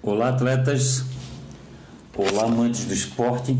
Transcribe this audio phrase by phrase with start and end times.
[0.00, 1.04] Olá, atletas.
[2.16, 3.58] Olá, amantes do esporte.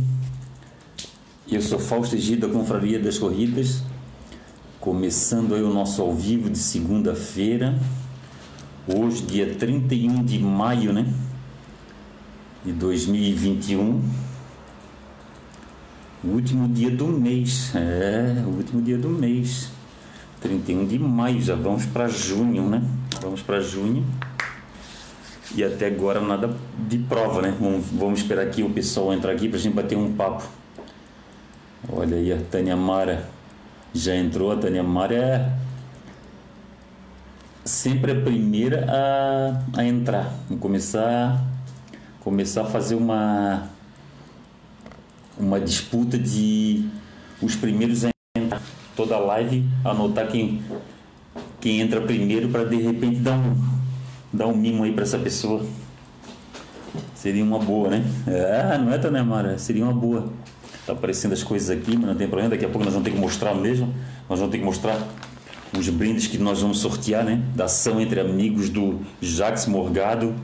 [1.51, 3.83] Eu sou Fausto Egida, da Confraria das Corridas.
[4.79, 7.77] Começando aí o nosso ao vivo de segunda-feira.
[8.87, 11.13] Hoje, dia 31 de maio, né?
[12.65, 14.01] De 2021.
[16.23, 17.75] O último dia do mês.
[17.75, 19.71] É, o último dia do mês.
[20.41, 22.81] 31 de maio, já vamos para junho, né?
[23.21, 24.07] Vamos para junho.
[25.55, 26.55] E até agora nada
[26.87, 27.55] de prova, né?
[27.59, 30.45] Vamos, vamos esperar aqui o pessoal entrar aqui para a gente bater um papo.
[31.91, 33.29] Olha aí, a Tânia Mara
[33.95, 34.53] já entrou.
[34.53, 35.53] A Tânia Mara é
[37.65, 40.33] sempre a primeira a, a entrar.
[40.49, 41.43] Vamos começar,
[42.21, 43.69] começar a fazer uma,
[45.39, 46.89] uma disputa de
[47.41, 48.61] os primeiros a entrar.
[48.95, 50.63] Toda live, anotar quem,
[51.61, 53.78] quem entra primeiro para de repente dar um
[54.33, 55.65] dar um mimo aí para essa pessoa.
[57.15, 58.05] Seria uma boa, né?
[58.27, 59.59] É, não é, Tânia Mara?
[59.59, 60.33] Seria uma boa.
[60.87, 62.51] Tá aparecendo as coisas aqui, mas não tem problema.
[62.51, 63.93] Daqui a pouco nós vamos ter que mostrar mesmo.
[64.29, 64.97] Nós vamos ter que mostrar
[65.77, 67.43] os brindes que nós vamos sortear, né?
[67.55, 70.35] Da ação entre amigos do Jax Morgado.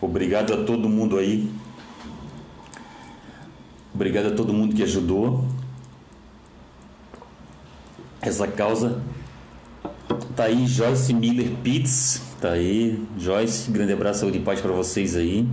[0.00, 1.48] Obrigado a todo mundo aí.
[3.94, 5.44] Obrigado a todo mundo que ajudou.
[8.20, 9.00] Essa causa.
[10.34, 15.16] Tá aí Joyce Miller Pitts Tá aí, Joyce, grande abraço, saúde e paz para vocês
[15.16, 15.48] aí.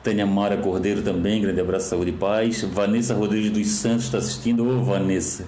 [0.00, 2.62] Tânia Mara Cordeiro também, grande abraço, saúde e paz.
[2.62, 4.64] Vanessa Rodrigues dos Santos está assistindo.
[4.64, 5.44] Ô, Vanessa,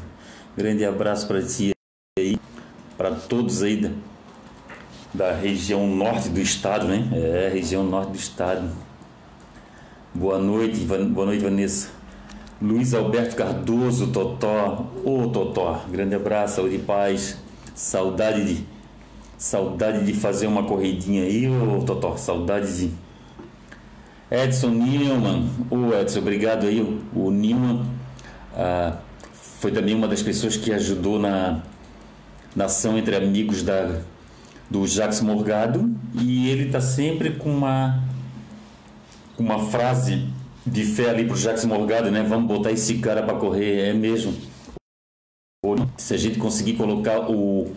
[0.56, 1.70] grande abraço para ti
[2.18, 2.36] aí,
[2.98, 3.90] para todos aí da,
[5.14, 7.08] da região norte do estado, né?
[7.12, 8.68] É, região norte do estado.
[10.12, 11.90] Boa noite, boa noite, Vanessa.
[12.60, 14.90] Luiz Alberto Cardoso, Totó.
[15.04, 17.36] Ô, Totó, grande abraço, saúde e paz.
[17.72, 18.79] Saudade de
[19.40, 22.90] Saudade de fazer uma corridinha aí, ô Totó, saudade de.
[24.30, 26.82] Edson Newman, o Edson, obrigado aí.
[27.14, 27.86] O Newman
[28.54, 28.98] ah,
[29.32, 31.62] foi também uma das pessoas que ajudou na,
[32.54, 34.02] na ação entre amigos da,
[34.68, 38.04] do Jacques Morgado e ele está sempre com uma,
[39.38, 40.28] uma frase
[40.66, 42.22] de fé ali para o Jacques Morgado, né?
[42.22, 44.34] Vamos botar esse cara para correr, é mesmo.
[45.96, 47.72] Se a gente conseguir colocar o,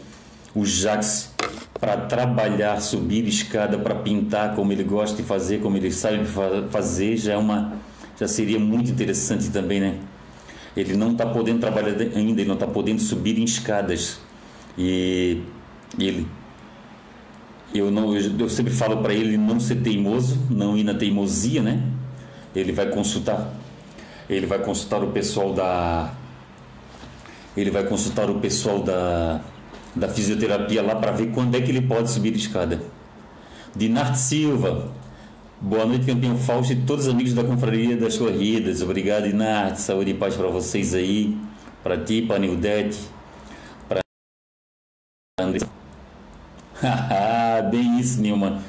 [0.53, 1.32] o Jacques
[1.83, 6.23] para trabalhar, subir escada, para pintar como ele gosta de fazer, como ele sabe
[6.69, 7.73] fazer, já é uma
[8.17, 9.99] já seria muito interessante também, né?
[10.77, 14.22] Ele não está podendo trabalhar ainda, ele não está podendo subir em escadas.
[14.77, 15.41] E
[15.99, 16.25] ele
[17.75, 21.61] eu não eu, eu sempre falo para ele não ser teimoso, não ir na teimosia,
[21.61, 21.83] né?
[22.55, 23.53] Ele vai consultar
[24.29, 26.13] ele vai consultar o pessoal da
[27.57, 29.41] ele vai consultar o pessoal da
[29.95, 32.81] da fisioterapia lá para ver quando é que ele pode subir a escada.
[33.75, 34.91] Dinarte Silva,
[35.59, 38.81] boa noite, campeão Fausto e todos os amigos da Confraria das Corridas.
[38.81, 39.81] Obrigado, Dinarte.
[39.81, 41.37] Saúde e paz para vocês aí,
[41.83, 42.99] para ti, para Nildete,
[43.87, 44.01] para
[45.39, 45.59] André.
[47.71, 48.61] Bem isso, Nilma.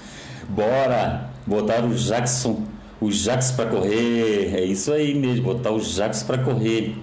[0.48, 2.62] Bora botar o Jackson,
[3.00, 4.54] o Jackson para correr.
[4.54, 6.96] É isso aí mesmo, botar o Jackson para correr.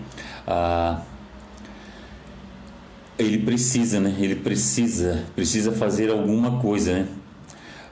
[0.47, 1.01] Ah,
[3.21, 4.15] ele precisa, né?
[4.19, 7.07] Ele precisa, precisa fazer alguma coisa, né?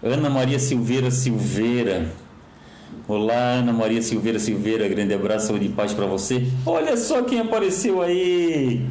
[0.01, 2.09] Ana Maria Silveira Silveira.
[3.07, 6.47] Olá, Ana Maria Silveira Silveira, grande abraço, saúde e paz para você.
[6.65, 8.87] Olha só quem apareceu aí.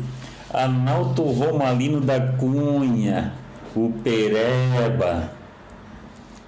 [0.52, 3.32] Analto Romalino da Cunha,
[3.74, 5.30] o Pereba.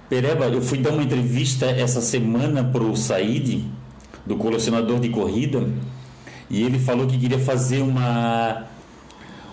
[0.09, 3.65] Pereba, eu fui dar uma entrevista essa semana pro Said,
[4.25, 5.67] do colecionador de corrida,
[6.49, 8.67] e ele falou que queria fazer uma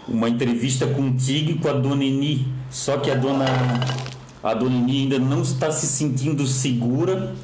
[0.08, 2.48] uma entrevista contigo e com a dona Eni.
[2.70, 3.46] Só que a dona,
[4.42, 7.34] a dona Eni ainda não está se sentindo segura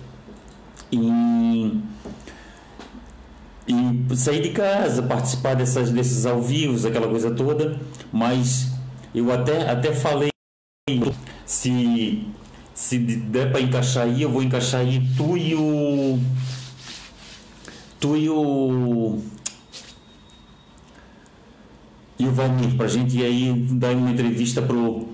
[0.91, 1.83] em,
[3.69, 7.79] em sair de casa, participar dessas, desses ao vivo, aquela coisa toda.
[8.13, 8.73] Mas
[9.15, 10.31] eu até, até falei
[11.47, 12.27] se,
[12.75, 16.19] se der para encaixar aí, eu vou encaixar aí tu e o.
[18.00, 19.23] Tu e o
[22.19, 25.08] e o Valmir, para a gente ir aí dar uma entrevista pro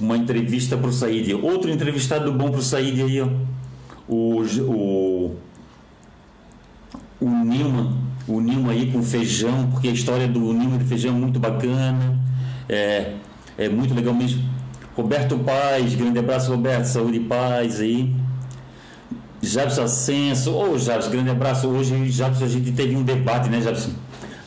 [0.00, 1.34] uma entrevista pro Said.
[1.34, 3.28] Outro entrevistado bom pro Said aí, ó.
[4.08, 5.36] O o
[7.20, 7.96] o Nilma,
[8.26, 12.18] o Nilma aí com feijão, porque a história do Nilma de feijão é muito bacana.
[12.68, 13.14] É
[13.58, 14.42] é muito legal mesmo.
[14.96, 18.14] Roberto Paz, grande abraço Roberto, saúde e paz aí.
[19.42, 21.68] Jabson Ascenso, ô oh, Jabson, grande abraço.
[21.68, 23.90] Hoje, Jabson, a gente teve um debate, né, Jabson?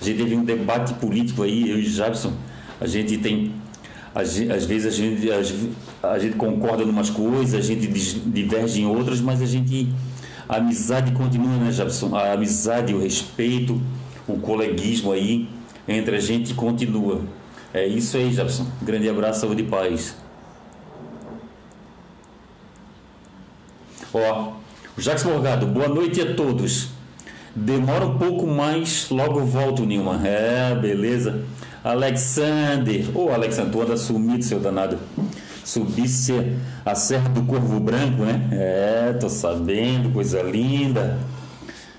[0.02, 2.34] A gente teve um debate político aí, eu e Jabson.
[2.80, 3.54] A gente tem
[4.14, 5.30] às, vezes a gente,
[6.04, 9.94] a gente concorda em umas coisas, a gente diverge em outras, mas a gente.
[10.50, 12.14] A amizade continua, né, Jabson?
[12.14, 13.82] A amizade, o respeito,
[14.28, 15.48] o coleguismo aí
[15.88, 17.22] entre a gente continua.
[17.74, 18.68] É isso aí, Jabson.
[18.82, 20.18] Grande abraço, saúde e paz.
[24.14, 24.54] Ó,
[24.98, 26.90] o Jacques Morgado, boa noite a todos.
[27.56, 30.26] Demora um pouco mais, logo volto, Nilma.
[30.26, 31.44] É, beleza.
[31.84, 33.06] Alexander.
[33.14, 34.98] Ô, oh, Alexander, tu anda sumido, seu danado.
[35.64, 36.34] Subisse
[36.86, 38.48] a Serra do Corvo Branco, né?
[38.52, 41.20] É, tô sabendo, coisa linda.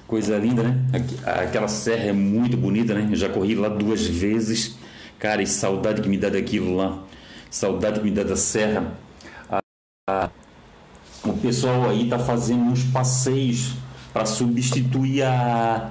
[0.07, 0.79] Coisa linda, né?
[1.25, 3.09] Aquela serra é muito bonita, né?
[3.11, 4.77] Eu já corri lá duas vezes.
[5.19, 6.99] Cara, e saudade que me dá daquilo lá.
[7.51, 8.93] Saudade que me dá da serra.
[10.07, 10.29] A,
[11.25, 13.75] o pessoal aí tá fazendo uns passeios
[14.13, 15.91] para substituir a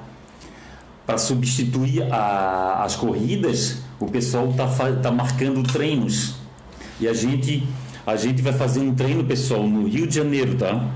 [1.06, 6.36] para substituir a, as corridas, o pessoal está tá marcando treinos.
[7.02, 7.68] E a gente,
[8.06, 10.90] a gente vai fazer um treino, pessoal, no Rio de Janeiro, tá?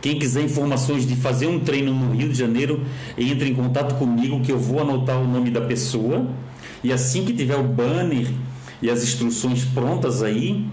[0.00, 2.84] Quem quiser informações de fazer um treino no Rio de Janeiro,
[3.18, 6.26] entre em contato comigo que eu vou anotar o nome da pessoa.
[6.84, 8.28] E assim que tiver o banner
[8.80, 10.64] e as instruções prontas aí,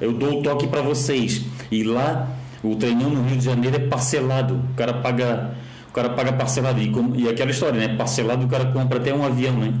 [0.00, 1.42] eu dou o toque para vocês.
[1.68, 4.54] E lá, o treinão no Rio de Janeiro é parcelado.
[4.72, 5.54] O cara paga
[5.96, 6.78] cara paga parcelado.
[6.80, 6.92] E,
[7.22, 7.96] e aquela história, né?
[7.96, 9.72] Parcelado o cara compra até um avião, né?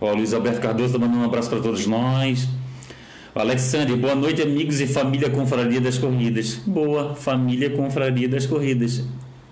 [0.00, 2.48] Ó, Luiz Alberto Cardoso tá mandando um abraço para todos nós.
[3.34, 6.60] Alexandre, boa noite, amigos e família Confraria das Corridas.
[6.66, 9.04] Boa, família Confraria das Corridas.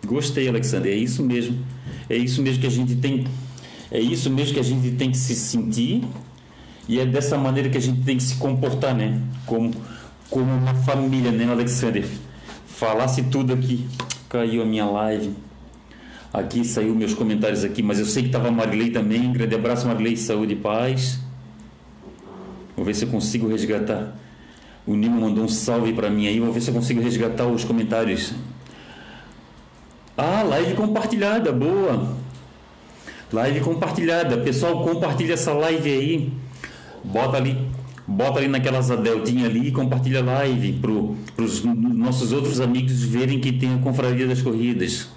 [0.06, 1.58] Gostei, Alexandre, é isso mesmo.
[2.08, 3.26] É isso mesmo que a gente tem.
[3.90, 6.04] É isso mesmo que a gente tem que se sentir
[6.88, 9.20] e é dessa maneira que a gente tem que se comportar, né?
[9.46, 9.72] Como,
[10.30, 12.04] como uma família, né, Alexandre?
[12.80, 13.86] falasse tudo aqui.
[14.26, 15.34] Caiu a minha live.
[16.32, 19.30] Aqui saiu meus comentários aqui, mas eu sei que estava a Marilei também.
[19.30, 21.20] Grande abraço, Marilei, saúde e paz.
[22.74, 24.16] Vou ver se eu consigo resgatar.
[24.86, 26.40] O Nimo mandou um salve para mim aí.
[26.40, 28.32] Vou ver se eu consigo resgatar os comentários.
[30.16, 32.16] Ah, live compartilhada, boa.
[33.30, 34.38] Live compartilhada.
[34.38, 36.32] Pessoal, compartilha essa live aí.
[37.04, 37.69] Bota ali
[38.10, 43.38] bota ali naquela deltinha ali e compartilha a live para os nossos outros amigos verem
[43.38, 45.08] que tem a Confraria das Corridas.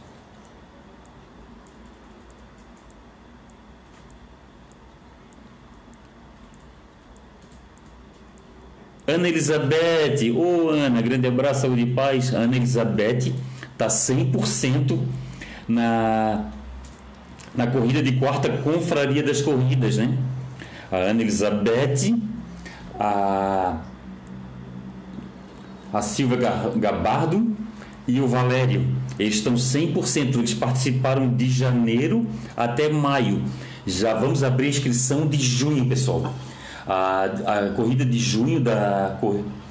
[9.07, 12.33] Ana Elizabeth, ô oh, Ana, grande abraço, saúde e paz.
[12.33, 13.33] Ana Elizabeth
[13.73, 14.97] está 100%
[15.67, 16.51] na,
[17.53, 20.17] na corrida de quarta Confraria das Corridas, né?
[20.89, 22.32] A Ana Elizabeth
[22.99, 23.77] a,
[25.91, 26.37] a Silvia
[26.75, 27.55] Gabardo
[28.07, 28.85] e o Valério.
[29.17, 32.25] Eles estão 100%, eles participaram de janeiro
[32.57, 33.41] até maio.
[33.85, 36.33] Já vamos abrir a inscrição de junho, pessoal.
[36.87, 39.17] A, a corrida de junho da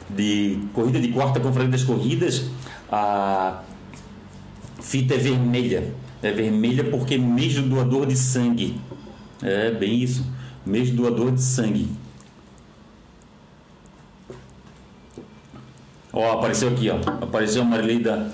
[0.08, 2.50] de corrida de quarta conferência das corridas,
[2.90, 3.62] a
[4.80, 5.94] fita é vermelha.
[6.22, 8.80] É vermelha porque mês do doador de sangue.
[9.42, 10.24] É bem isso.
[10.64, 11.88] Mês do doador de sangue.
[16.12, 16.96] Ó, apareceu aqui, ó.
[17.22, 18.28] Apareceu a Marilei da.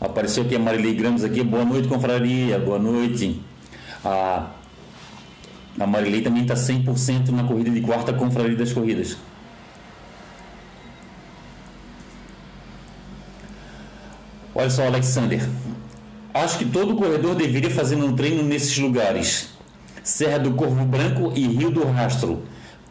[0.00, 1.42] Apareceu aqui a Marilei Gramos aqui.
[1.42, 2.58] Boa noite, confraria.
[2.58, 3.42] Boa noite.
[4.04, 4.50] A,
[5.80, 9.16] a Marilei também está 100% na corrida de quarta confraria das corridas.
[14.54, 15.46] Olha só, Alexander.
[16.32, 19.50] Acho que todo corredor deveria fazer um treino nesses lugares.
[20.04, 22.42] Serra do Corvo Branco e Rio do Rastro.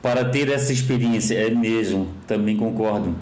[0.02, 1.36] Para ter essa experiência.
[1.36, 3.16] É mesmo, também concordo.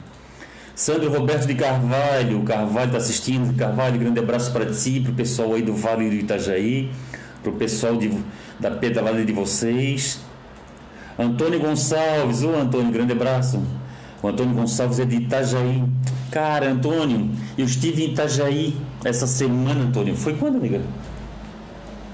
[0.75, 3.55] Sandro Roberto de Carvalho, Carvalho está assistindo.
[3.55, 6.89] Carvalho, grande abraço para ti, para o pessoal aí do Vale do Itajaí,
[7.43, 8.11] para o pessoal de,
[8.59, 10.19] da pedalada de vocês.
[11.17, 13.61] Antônio Gonçalves, ô Antônio, grande abraço.
[14.21, 15.83] O Antônio Gonçalves é de Itajaí.
[16.31, 18.75] Cara, Antônio, eu estive em Itajaí
[19.05, 20.15] essa semana, Antônio.
[20.15, 20.81] Foi quando, amiga?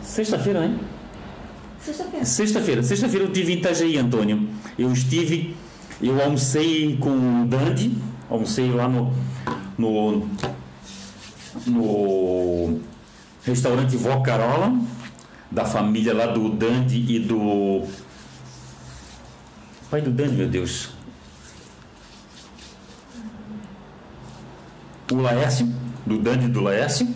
[0.04, 0.78] Sexta-feira, né?
[1.80, 2.26] Sexta-feira.
[2.26, 2.84] Sexta-feira.
[2.84, 4.50] Sexta-feira eu estive em Itajaí, Antônio.
[4.78, 5.56] Eu estive,
[6.02, 7.96] eu almocei com o Dandy,
[8.30, 9.12] almocei lá no,
[9.78, 10.28] no,
[11.66, 12.80] no
[13.44, 14.78] restaurante Vó Carola,
[15.50, 17.84] da família lá do Dandy e do.
[19.90, 20.90] Pai do Dandy, meu Deus.
[25.12, 25.68] O Laércio,
[26.06, 27.08] do Dandy do Laércio.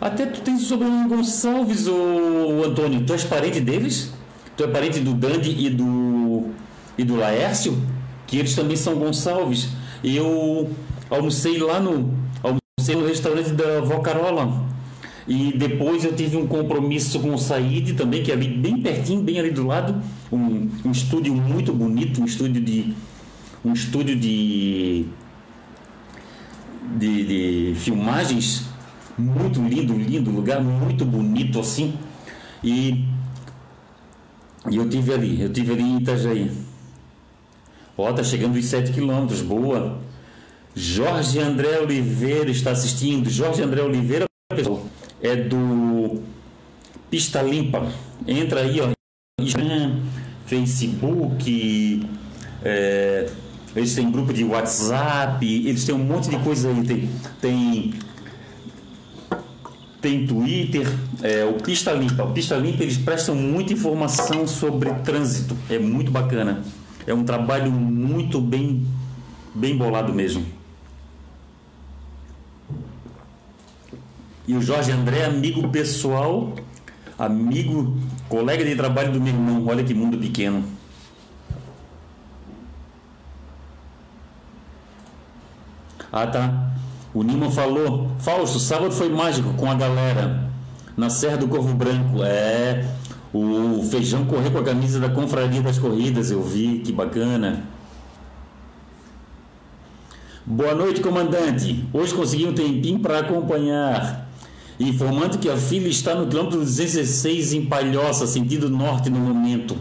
[0.00, 3.04] Até tu tens o sobrenome Gonçalves, o Antônio.
[3.04, 4.12] Tu és parente deles?
[4.56, 6.50] Tu é parente do Dandy e do,
[6.96, 7.78] e do Laércio?
[8.26, 9.68] Que eles também são Gonçalves
[10.04, 10.70] eu
[11.10, 14.64] almocei lá no almocei no restaurante da Vó Carola.
[15.26, 19.22] E depois eu tive um compromisso com o Said também, que é ali bem pertinho,
[19.22, 22.92] bem ali do lado, um, um estúdio muito bonito, um estúdio de
[23.64, 25.06] um estúdio de
[26.98, 28.66] de, de filmagens
[29.16, 31.94] muito lindo, lindo, lugar muito bonito assim.
[32.62, 33.04] E,
[34.70, 36.50] e eu tive ali, eu tive ali em Itajaí.
[37.96, 40.00] Ó, tá chegando os 7 quilômetros, boa.
[40.74, 43.30] Jorge André Oliveira está assistindo.
[43.30, 44.84] Jorge André Oliveira, pessoal,
[45.22, 46.20] é do
[47.08, 47.86] Pista Limpa.
[48.26, 48.90] Entra aí, ó.
[50.46, 52.06] Facebook,
[52.64, 53.30] é,
[53.74, 56.84] eles têm grupo de WhatsApp, eles têm um monte de coisa aí.
[56.84, 57.10] Tem,
[57.40, 57.94] tem,
[60.00, 60.86] tem Twitter,
[61.22, 62.24] é, o Pista Limpa.
[62.24, 65.56] O Pista Limpa eles prestam muita informação sobre trânsito.
[65.70, 66.62] É muito bacana.
[67.06, 68.86] É um trabalho muito bem,
[69.54, 70.44] bem bolado mesmo.
[74.46, 76.54] E o Jorge André, amigo pessoal,
[77.18, 77.96] amigo,
[78.28, 79.66] colega de trabalho do meu irmão.
[79.66, 80.64] Olha que mundo pequeno.
[86.12, 86.72] Ah, tá.
[87.12, 90.50] O Nima falou, Fausto, sábado foi mágico com a galera
[90.96, 92.22] na Serra do Corvo Branco.
[92.22, 92.88] É,
[93.34, 97.64] o Feijão correr com a camisa da Confraria das Corridas, eu vi, que bacana.
[100.46, 101.84] Boa noite, comandante.
[101.92, 104.28] Hoje consegui um tempinho para acompanhar
[104.78, 109.76] informando que a filha está no quilômetro 216 em Palhoça, sentido norte no momento.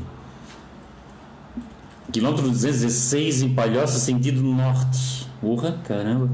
[2.12, 5.28] Quilômetro 216 em Palhoça, sentido norte.
[5.40, 6.30] Porra, caramba.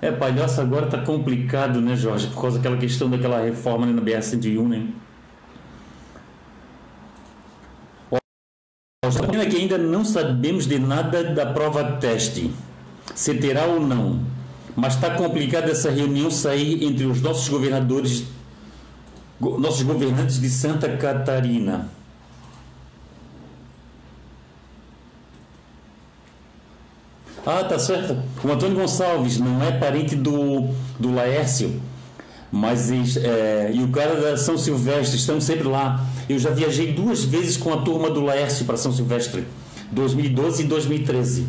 [0.00, 2.28] É, Palhoça agora tá complicado, né, Jorge?
[2.28, 4.88] Por causa daquela questão daquela reforma na BR-101, né?
[9.02, 12.52] Pena que ainda não sabemos de nada da prova teste,
[13.16, 14.20] se terá ou não.
[14.76, 18.22] Mas está complicado essa reunião sair entre os nossos governadores,
[19.40, 21.88] nossos governantes de Santa Catarina.
[27.44, 28.22] Ah, tá certo.
[28.44, 30.68] O Antônio Gonçalves não é parente do,
[31.00, 31.82] do Laércio,
[32.52, 36.06] mas é, e o cara da São Silvestre, estamos sempre lá.
[36.28, 39.46] Eu já viajei duas vezes com a turma do Laércio para São Silvestre,
[39.90, 41.46] 2012 e 2013.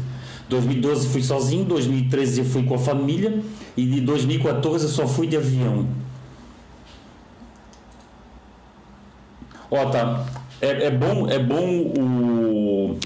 [0.48, 3.42] 2012 fui sozinho, 2013 eu fui com a família
[3.76, 5.88] e de 2014 eu só fui de avião.
[9.70, 10.26] Ó, tá.
[10.62, 11.68] É, é bom, é bom
[12.00, 12.98] o,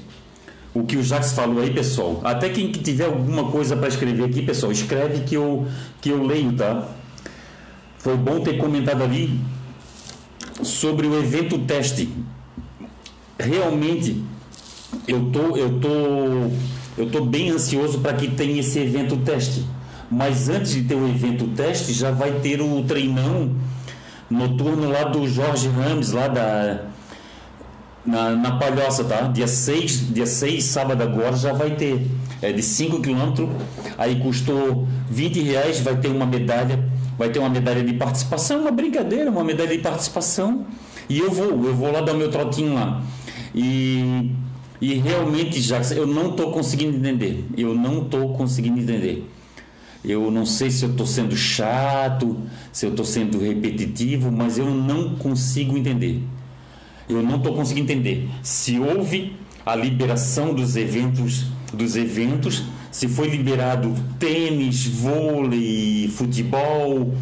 [0.75, 2.21] o que o Jacques falou aí, pessoal.
[2.23, 5.65] Até quem tiver alguma coisa para escrever aqui, pessoal, escreve que eu,
[5.99, 6.87] que eu leio, tá?
[7.99, 9.39] Foi bom ter comentado ali
[10.61, 12.09] sobre o evento teste.
[13.39, 14.23] Realmente,
[15.07, 16.49] eu tô, eu tô
[16.97, 19.63] eu estou bem ansioso para que tenha esse evento teste.
[20.09, 23.55] Mas antes de ter o evento teste, já vai ter o treinão
[24.29, 26.85] noturno lá do Jorge Ramos, lá da.
[28.03, 29.23] Na, na Palhoça, tá?
[29.23, 32.07] Dia 6, dia 6, sábado agora, já vai ter.
[32.41, 33.49] É de 5 km,
[33.97, 36.83] aí custou 20 reais, vai ter uma medalha,
[37.17, 40.65] vai ter uma medalha de participação, uma brincadeira, uma medalha de participação.
[41.09, 43.01] E eu vou, eu vou lá dar o meu trotinho lá.
[43.55, 44.31] E
[44.79, 47.45] e realmente, Jacques, eu não estou conseguindo entender.
[47.57, 49.27] Eu não estou conseguindo entender.
[50.05, 52.37] Eu não sei se eu estou sendo chato,
[52.71, 56.21] se eu estou sendo repetitivo, mas eu não consigo entender.
[57.09, 58.29] Eu não estou conseguindo entender.
[58.43, 62.63] Se houve a liberação dos eventos, dos eventos,
[62.97, 67.13] se foi liberado tênis, vôlei, futebol,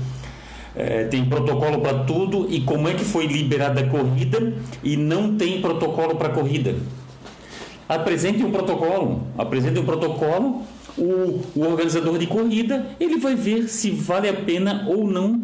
[0.74, 5.36] é, tem protocolo para tudo, e como é que foi liberada a corrida e não
[5.36, 6.76] tem protocolo para corrida?
[7.90, 10.64] apresente um protocolo, apresente um protocolo,
[10.98, 15.42] o, o, organizador de corrida ele vai ver se vale a pena ou não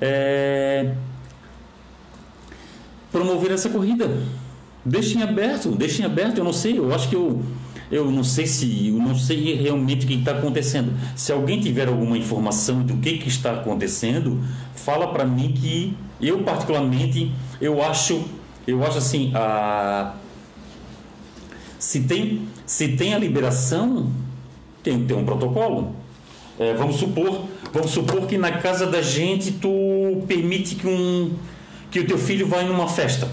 [0.00, 0.94] é,
[3.12, 4.10] promover essa corrida.
[4.82, 6.38] Deixem aberto, deixem aberto.
[6.38, 7.42] Eu não sei, eu acho que eu
[7.90, 10.92] eu não sei se eu não sei realmente o que está acontecendo.
[11.14, 14.42] Se alguém tiver alguma informação do que, que está acontecendo,
[14.74, 18.24] fala para mim que eu particularmente eu acho
[18.66, 20.14] eu acho assim a
[21.78, 24.10] se tem, se tem a liberação,
[24.82, 25.94] tem que ter um protocolo.
[26.58, 31.32] É, vamos supor, vamos supor que na casa da gente tu permite que um
[31.90, 33.28] que o teu filho vai numa festa.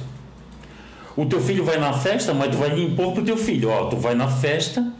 [1.15, 3.97] O teu filho vai na festa, mas tu vai impor pro teu filho, ó, tu
[3.97, 4.91] vai na festa,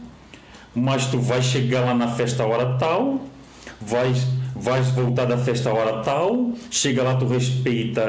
[0.74, 3.20] mas tu vai chegar lá na festa a hora tal,
[3.80, 8.02] vais vais voltar da festa a hora tal, chega lá tu respeita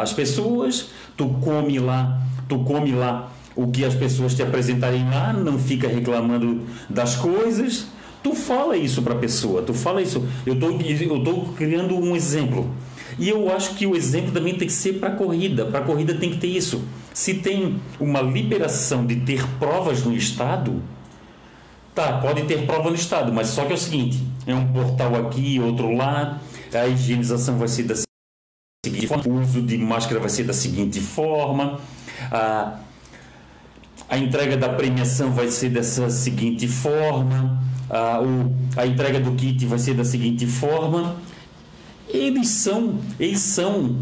[0.00, 5.32] as pessoas, tu come lá, tu come lá o que as pessoas te apresentarem lá,
[5.32, 7.86] não fica reclamando das coisas.
[8.22, 10.26] Tu fala isso para a pessoa, tu fala isso.
[10.46, 12.70] Eu tô, eu tô criando um exemplo.
[13.18, 15.66] E eu acho que o exemplo também tem que ser para a corrida.
[15.66, 16.82] Para a corrida tem que ter isso.
[17.14, 20.82] Se tem uma liberação de ter provas no estado,
[21.94, 25.14] tá, pode ter prova no estado, mas só que é o seguinte: é um portal
[25.14, 26.40] aqui, outro lá,
[26.74, 27.94] a higienização vai ser da
[28.84, 31.80] seguinte forma, o uso de máscara vai ser da seguinte forma,
[32.32, 32.80] a,
[34.08, 39.64] a entrega da premiação vai ser dessa seguinte forma, a, o, a entrega do kit
[39.66, 41.16] vai ser da seguinte forma.
[42.08, 43.96] Eles são, eles são,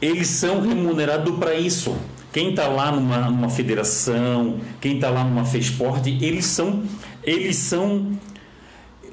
[0.00, 1.96] eles são remunerados para isso.
[2.32, 6.82] Quem está lá numa, numa federação, quem está lá numa FESPORT, eles são,
[7.24, 8.12] eles são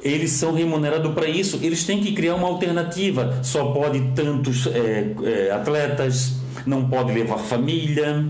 [0.04, 1.58] eles são remunerados para isso.
[1.62, 3.40] Eles têm que criar uma alternativa.
[3.42, 6.34] Só pode tantos é, é, atletas,
[6.66, 8.26] não pode levar família,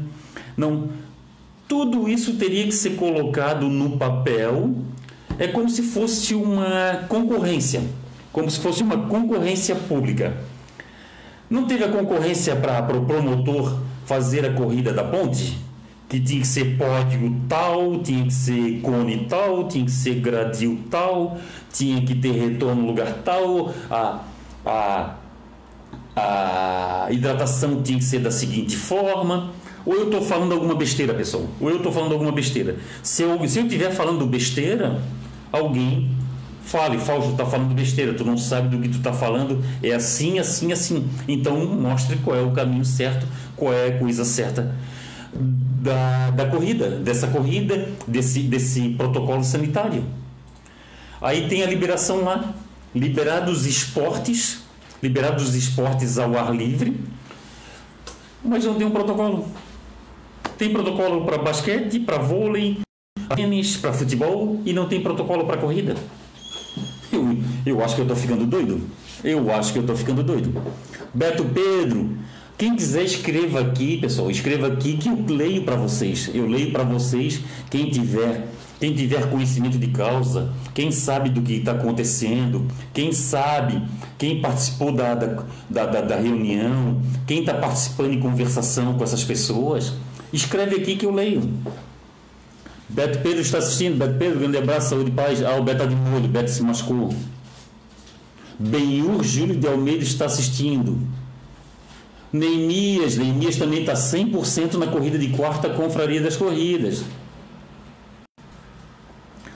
[0.55, 0.89] não.
[1.67, 4.75] Tudo isso teria que ser colocado no papel.
[5.39, 7.81] É como se fosse uma concorrência
[8.33, 10.35] como se fosse uma concorrência pública.
[11.53, 15.55] Não teve a concorrência para o pro promotor fazer a corrida da ponte?
[16.09, 20.79] Que tinha que ser pódio tal, tinha que ser cone tal, tinha que ser gradil
[20.89, 21.37] tal,
[21.71, 24.21] tinha que ter retorno no lugar tal, a,
[24.65, 25.15] a,
[26.15, 29.51] a hidratação tinha que ser da seguinte forma.
[29.85, 31.43] Ou eu estou falando alguma besteira, pessoal?
[31.61, 32.77] Ou eu estou falando alguma besteira?
[33.03, 34.99] Se eu, se eu estiver falando besteira,
[35.51, 36.09] alguém
[36.73, 40.39] Fale, Fausto, está falando besteira, tu não sabe do que tu está falando, é assim,
[40.39, 41.07] assim, assim.
[41.27, 44.75] Então mostre qual é o caminho certo, qual é a coisa certa
[45.31, 50.03] da, da corrida, dessa corrida, desse, desse protocolo sanitário.
[51.21, 52.55] Aí tem a liberação lá,
[52.95, 54.63] liberados esportes,
[54.99, 56.99] liberados esportes ao ar livre,
[58.43, 59.47] mas não tem um protocolo.
[60.57, 62.79] Tem protocolo para basquete, para vôlei,
[63.35, 65.95] tênis, para futebol e não tem protocolo para corrida.
[67.15, 68.81] Eu, eu acho que eu estou ficando doido.
[69.23, 70.61] Eu acho que eu estou ficando doido.
[71.13, 72.17] Beto Pedro,
[72.57, 76.29] quem quiser escreva aqui, pessoal, escreva aqui que eu leio para vocês.
[76.33, 77.39] Eu leio para vocês.
[77.69, 78.47] Quem tiver,
[78.79, 83.81] quem tiver conhecimento de causa, quem sabe do que está acontecendo, quem sabe,
[84.17, 89.93] quem participou da, da, da, da reunião, quem está participando em conversação com essas pessoas,
[90.31, 91.41] escreve aqui que eu leio.
[92.93, 93.97] Beto Pedro está assistindo.
[93.97, 95.43] Beto Pedro, grande abraço, saúde e paz.
[95.43, 97.13] Ah, o Beto de molho, Beto se machucou.
[98.59, 100.99] Benhur Júlio de Almeida está assistindo.
[102.31, 107.03] Neemias, Neemias também está 100% na corrida de quarta confraria das corridas.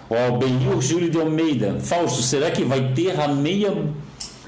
[0.09, 1.79] Ó, oh, Benhur Júlio de Almeida.
[1.79, 3.71] Fausto, será que vai ter a meia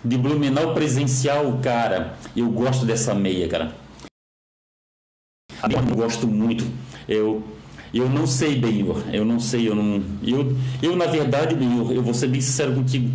[0.04, 2.17] de Blumenau presencial, cara?
[2.36, 3.71] Eu gosto dessa meia, cara.
[5.63, 6.65] Eu gosto muito.
[7.08, 7.43] Eu
[7.93, 9.04] eu não sei, Benhor.
[9.12, 10.02] Eu não sei, eu não.
[10.23, 13.10] Eu, eu na verdade, Benhor, eu vou ser bem sincero contigo.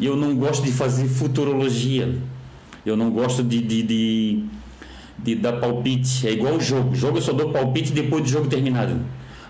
[0.00, 2.14] Eu não gosto de fazer futurologia.
[2.84, 4.44] Eu não gosto de, de, de,
[5.18, 6.26] de dar palpite.
[6.26, 6.94] É igual o jogo.
[6.94, 9.00] Jogo eu só dou palpite depois do jogo terminado.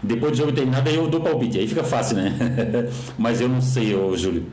[0.03, 1.59] Depois do jogo terminado, aí eu dou palpite.
[1.59, 2.37] Aí fica fácil, né?
[3.17, 4.45] Mas eu não sei, ô Júlio.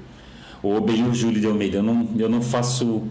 [0.64, 1.78] O Benhor Júlio de Almeida.
[1.78, 3.04] Eu não, eu não faço.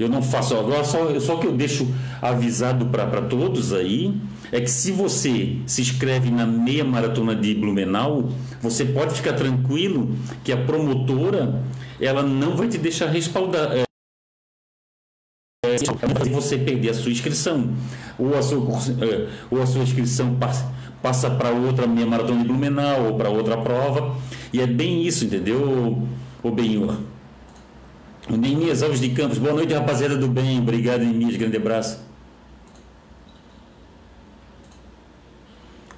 [0.00, 0.56] Eu não faço.
[0.56, 1.86] Agora, só, só que eu deixo
[2.22, 4.18] avisado para todos aí
[4.50, 8.30] é que se você se inscreve na meia maratona de Blumenau,
[8.62, 11.62] você pode ficar tranquilo que a promotora
[12.00, 13.72] ela não vai te deixar respaldar.
[13.76, 13.84] É,
[15.66, 17.74] é você perder a sua inscrição
[18.18, 18.58] ou a sua,
[19.04, 23.28] é, ou a sua inscrição passa, passa para outra meia maratona de Blumenau ou para
[23.28, 24.16] outra prova
[24.50, 26.08] e é bem isso, entendeu,
[26.42, 26.96] o Benhor?
[28.30, 31.98] O Neemias Alves de Campos, boa noite rapaziada do bem, obrigado Neemias, grande abraço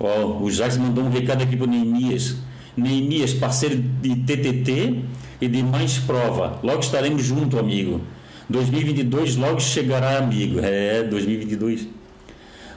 [0.00, 2.36] Ó, o Jacques mandou um recado aqui para o Neemias.
[2.76, 5.00] Neemias, parceiro de TTT
[5.40, 6.58] e de Mais Prova.
[6.62, 8.00] Logo estaremos juntos, amigo.
[8.48, 10.58] 2022 logo chegará, amigo.
[10.60, 11.86] É, 2022.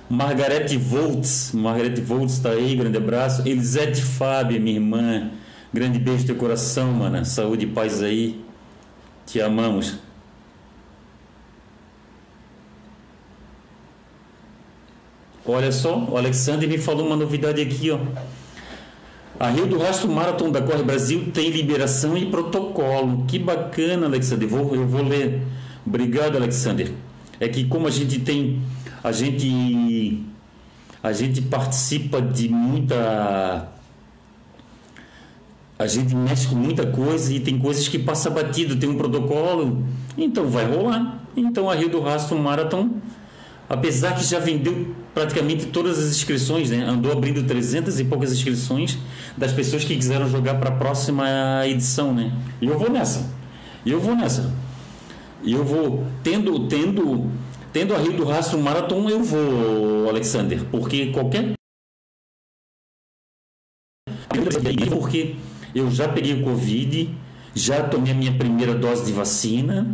[0.07, 1.51] Margarete Volts.
[1.53, 3.41] Margarete Volts está aí, grande abraço.
[3.47, 5.31] Elisete Fábio, minha irmã.
[5.73, 7.25] Grande beijo no teu coração, mana.
[7.25, 8.45] Saúde e paz aí.
[9.25, 9.97] Te amamos.
[15.45, 17.99] Olha só, o Alexandre me falou uma novidade aqui, ó.
[19.39, 23.25] A Rio do Rastro Marathon da Corre Brasil tem liberação e protocolo.
[23.27, 24.47] Que bacana, Alexandre.
[24.47, 25.41] Vou, eu vou ler.
[25.85, 26.91] Obrigado, Alexander.
[27.39, 28.61] É que como a gente tem,
[29.03, 30.23] a gente,
[31.03, 33.67] a gente participa de muita,
[35.77, 39.85] a gente mexe com muita coisa e tem coisas que passa batido, tem um protocolo,
[40.17, 41.21] então vai rolar.
[41.35, 43.01] Então a Rio do Rastro Marathon
[43.69, 46.83] apesar que já vendeu praticamente todas as inscrições, né?
[46.83, 48.97] andou abrindo 300 e poucas inscrições
[49.37, 52.13] das pessoas que quiseram jogar para a próxima edição.
[52.13, 52.31] Né?
[52.61, 53.33] E eu vou nessa.
[53.85, 54.53] Eu vou nessa.
[55.43, 57.29] Eu vou, tendo, tendo,
[57.71, 61.53] tendo a Rio do Rastro Marathon, eu vou, Alexander, porque qualquer.
[64.89, 65.35] Porque
[65.75, 67.09] eu já peguei o Covid,
[67.53, 69.85] já tomei a minha primeira dose de vacina,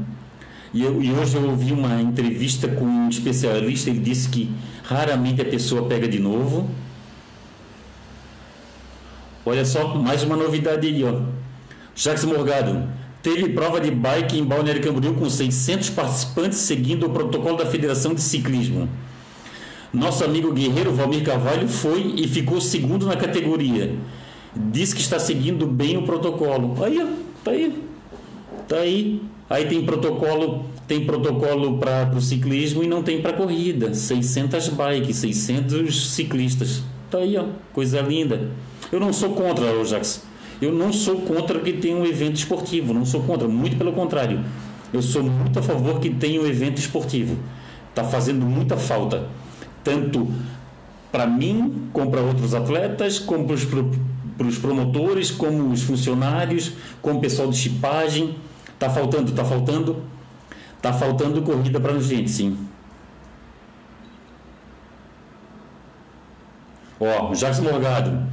[0.71, 4.49] e, eu, e hoje eu ouvi uma entrevista com um especialista, ele disse que
[4.83, 6.69] raramente a pessoa pega de novo.
[9.43, 11.19] Olha só, mais uma novidade aí, ó.
[11.95, 12.87] Jacques Morgado,
[13.21, 18.13] teve prova de bike em Balneário Camboriú com 600 participantes seguindo o protocolo da Federação
[18.13, 18.87] de Ciclismo.
[19.91, 23.93] Nosso amigo guerreiro Valmir Carvalho foi e ficou segundo na categoria.
[24.55, 26.83] Diz que está seguindo bem o protocolo.
[26.83, 26.97] Aí,
[27.43, 27.83] tá aí.
[28.67, 29.21] Tá aí.
[29.49, 33.93] Aí tem protocolo, tem protocolo para o ciclismo e não tem para corrida.
[33.93, 36.81] 600 bikes, 600 ciclistas.
[37.09, 38.49] Tá aí, ó, coisa linda.
[38.91, 40.23] Eu não sou contra, o Jax.
[40.61, 44.39] Eu não sou contra que tenha um evento esportivo, não sou contra, muito pelo contrário.
[44.93, 47.37] Eu sou muito a favor que tenha um evento esportivo.
[47.89, 49.27] Está fazendo muita falta,
[49.83, 50.27] tanto
[51.11, 53.65] para mim, como para outros atletas, como para os
[54.57, 58.35] promotores, como os funcionários, como o pessoal de chipagem
[58.81, 60.01] Tá faltando, tá faltando.
[60.81, 62.57] Tá faltando corrida para gente, sim.
[66.99, 68.23] Ó, Jacques Morgado.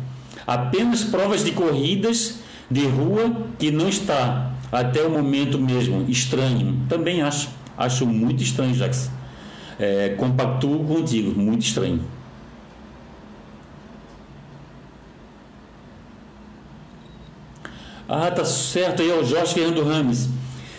[0.47, 2.38] Apenas provas de corridas
[2.71, 6.81] de rua que não está até o momento mesmo estranho.
[6.88, 7.51] Também acho.
[7.77, 9.11] Acho muito estranho, Jacques.
[9.79, 12.01] É, compactuo contigo, muito estranho.
[18.09, 20.31] Ah, tá certo aí, o Jorge Fernando Rames.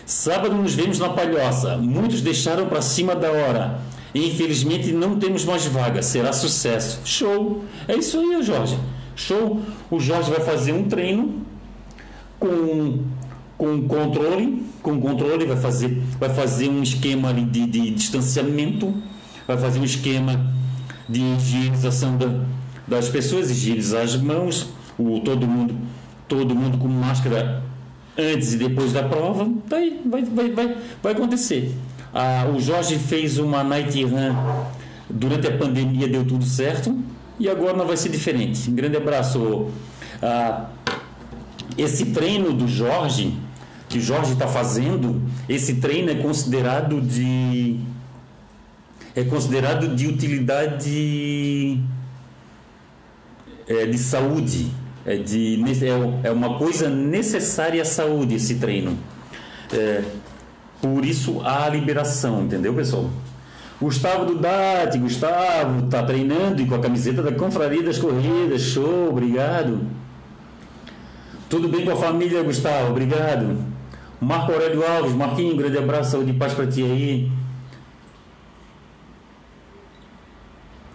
[0.04, 1.76] Sábado nos vemos na Palhoça.
[1.76, 3.78] Muitos deixaram para cima da hora.
[4.12, 6.02] Infelizmente não temos mais vaga.
[6.02, 7.00] Será sucesso.
[7.04, 7.64] Show.
[7.86, 8.76] É isso aí, Jorge.
[9.14, 9.60] Show.
[9.88, 11.46] O Jorge vai fazer um treino
[12.40, 13.04] com
[13.56, 18.92] com controle, com controle vai fazer vai fazer um esquema de, de distanciamento,
[19.46, 20.52] vai fazer um esquema
[21.06, 22.40] de higienização da,
[22.88, 25.76] das pessoas, higienizar as mãos, o todo mundo
[26.30, 27.60] todo mundo com máscara
[28.16, 31.74] antes e depois da prova, tá aí, vai, vai, vai, vai acontecer.
[32.14, 34.34] Ah, o Jorge fez uma night run
[35.08, 36.96] durante a pandemia, deu tudo certo,
[37.38, 38.70] e agora não vai ser diferente.
[38.70, 39.70] Um grande abraço.
[40.22, 40.66] Ah,
[41.76, 43.36] esse treino do Jorge,
[43.88, 47.80] que o Jorge está fazendo, esse treino é considerado de
[49.16, 51.80] é considerado de utilidade
[53.66, 54.70] é, de saúde
[55.04, 58.98] é, de, é, é uma coisa necessária à saúde esse treino.
[59.72, 60.02] É,
[60.80, 63.10] por isso há liberação, entendeu, pessoal?
[63.80, 69.80] Gustavo Dudati, Gustavo, tá treinando e com a camiseta da Confraria das Corridas, show, obrigado.
[71.48, 73.56] Tudo bem com a família, Gustavo, obrigado.
[74.20, 77.32] Marco Aurélio Alves, Marquinho, grande abraço, saúde e paz para ti aí.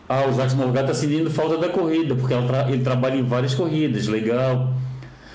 [0.07, 3.55] Ah, o Jacques Morgado está sentindo falta da corrida, porque tra ele trabalha em várias
[3.55, 4.73] corridas, legal.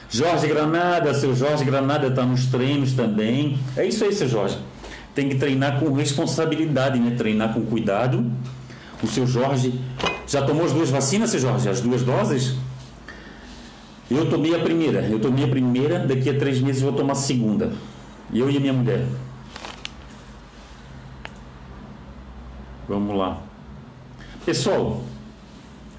[0.09, 3.59] Jorge Granada, seu Jorge Granada está nos treinos também.
[3.77, 4.59] É isso aí, seu Jorge.
[5.15, 7.15] Tem que treinar com responsabilidade, né?
[7.17, 8.31] Treinar com cuidado.
[9.03, 9.81] O seu Jorge
[10.27, 11.69] já tomou as duas vacinas, seu Jorge?
[11.69, 12.55] As duas doses?
[14.11, 15.01] Eu tomei a primeira.
[15.01, 17.73] Eu tomei a primeira, daqui a três meses vou tomar a segunda.
[18.33, 19.05] Eu e a minha mulher.
[22.89, 23.50] Vamos lá.
[24.45, 25.03] Pessoal,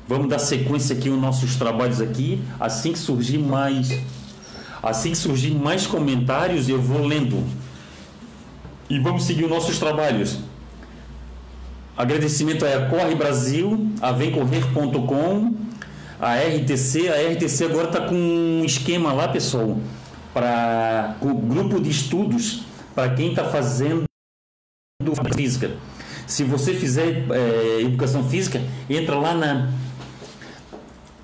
[0.08, 2.42] vamos dar sequência aqui aos nossos trabalhos aqui.
[2.60, 3.90] Assim que surgir mais,
[4.82, 7.44] assim que surgir mais comentários, eu vou lendo.
[8.90, 10.40] E vamos seguir os nossos trabalhos.
[11.96, 15.56] Agradecimento a Corre Brasil, a Vemcorrer.com,
[16.20, 17.10] a RTC.
[17.10, 19.78] A RTC agora está com um esquema lá, pessoal,
[20.34, 22.64] para o grupo de estudos
[22.96, 24.04] para quem está fazendo
[25.36, 25.72] física.
[26.28, 29.70] Se você fizer é, educação física, entra lá na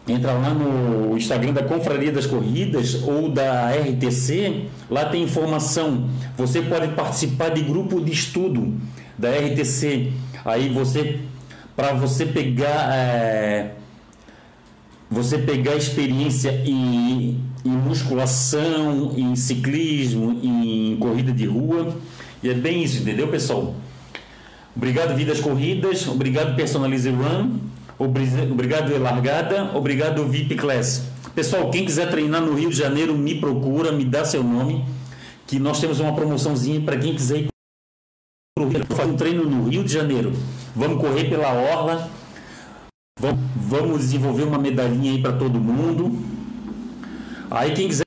[0.08, 6.10] entra lá no Instagram da Confraria das Corridas ou da RTC, lá tem informação.
[6.38, 8.74] Você pode participar de grupo de estudo
[9.18, 10.14] da RTC.
[10.46, 11.20] Aí você
[11.76, 13.74] para você pegar é,
[15.10, 21.96] você pegar experiência em, em musculação, em ciclismo, em corrida de rua.
[22.44, 23.76] E é bem isso, entendeu, pessoal?
[24.78, 27.58] Obrigado Vidas Corridas, obrigado Personalize Run,
[27.98, 31.02] obrigado Largada, obrigado VIP Class.
[31.34, 34.86] Pessoal, quem quiser treinar no Rio de Janeiro, me procura, me dá seu nome,
[35.48, 37.48] que nós temos uma promoçãozinha para quem quiser ir
[38.90, 40.32] fazer um treino no Rio de Janeiro.
[40.76, 42.12] Vamos correr pela orla,
[43.56, 46.24] vamos desenvolver uma medalhinha aí para todo mundo.
[47.50, 48.04] Aí quem quiser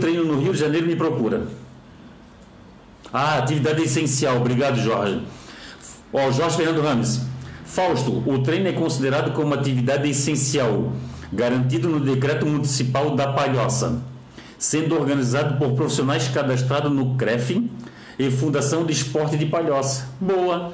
[0.00, 1.46] treino no Rio de Janeiro, me procura.
[3.12, 4.36] Ah, atividade essencial.
[4.36, 5.22] Obrigado, Jorge.
[6.12, 7.20] Ó, Jorge Fernando Ramos.
[7.64, 10.92] Fausto, o treino é considerado como atividade essencial,
[11.32, 14.02] garantido no decreto municipal da Palhoça,
[14.58, 17.70] sendo organizado por profissionais cadastrados no CREF
[18.18, 20.08] e Fundação de Esporte de Palhoça.
[20.20, 20.72] Boa!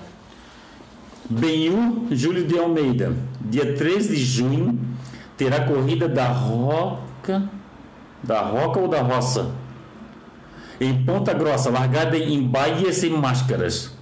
[1.29, 4.79] Benhu Júlio de Almeida, dia 13 de junho,
[5.37, 7.51] terá corrida da Roca,
[8.22, 9.51] da Roca ou da Roça?
[10.81, 13.97] Em Ponta Grossa, largada em Bahia sem máscaras.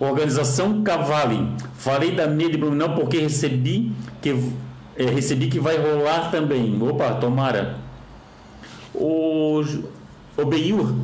[0.00, 1.52] Organização Cavale.
[1.74, 3.92] Falei da minha de Blumenau porque recebi
[4.22, 4.30] que
[4.96, 6.80] é, recebi que vai rolar também.
[6.82, 7.76] Opa, tomara.
[8.94, 9.62] O,
[10.36, 10.94] o Benhur,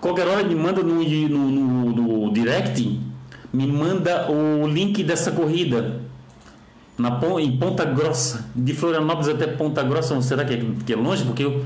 [0.00, 3.00] qualquer hora me manda no, no, no, no direct,
[3.52, 6.00] me manda o link dessa corrida
[6.98, 11.24] na, em Ponta Grossa, de Florianópolis até Ponta Grossa, será que é, que é longe?
[11.24, 11.64] Porque eu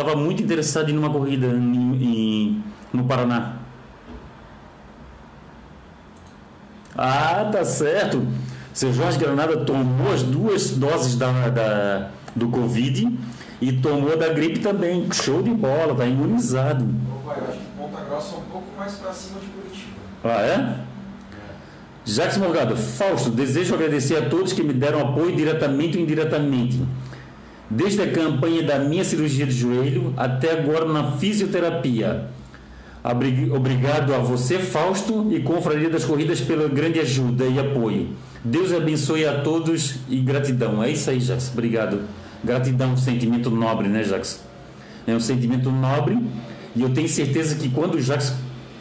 [0.00, 3.56] estava muito interessado em uma corrida em, em, no Paraná.
[6.96, 8.24] Ah, tá certo.
[8.72, 13.18] Seu Jorge Granada tomou as duas doses da, da, do Covid
[13.60, 15.08] e tomou da gripe também.
[15.12, 16.88] Show de bola, tá imunizado.
[17.24, 19.96] Opa, eu acho que Ponta Grossa é um pouco mais para cima de Curitiba.
[20.22, 20.76] Ah, é?
[22.04, 26.80] Jacques Morgado, Fausto, desejo agradecer a todos que me deram apoio diretamente ou indiretamente.
[27.70, 32.28] Desde a campanha da minha cirurgia de joelho até agora na fisioterapia.
[33.54, 38.08] Obrigado a você, Fausto, e Confraria das Corridas pela grande ajuda e apoio.
[38.42, 40.82] Deus abençoe a todos e gratidão.
[40.82, 41.50] É isso aí, Jacques.
[41.52, 42.00] Obrigado.
[42.42, 44.40] Gratidão, um sentimento nobre, né, Jacques?
[45.06, 46.18] É um sentimento nobre
[46.74, 48.32] e eu tenho certeza que quando o Jacques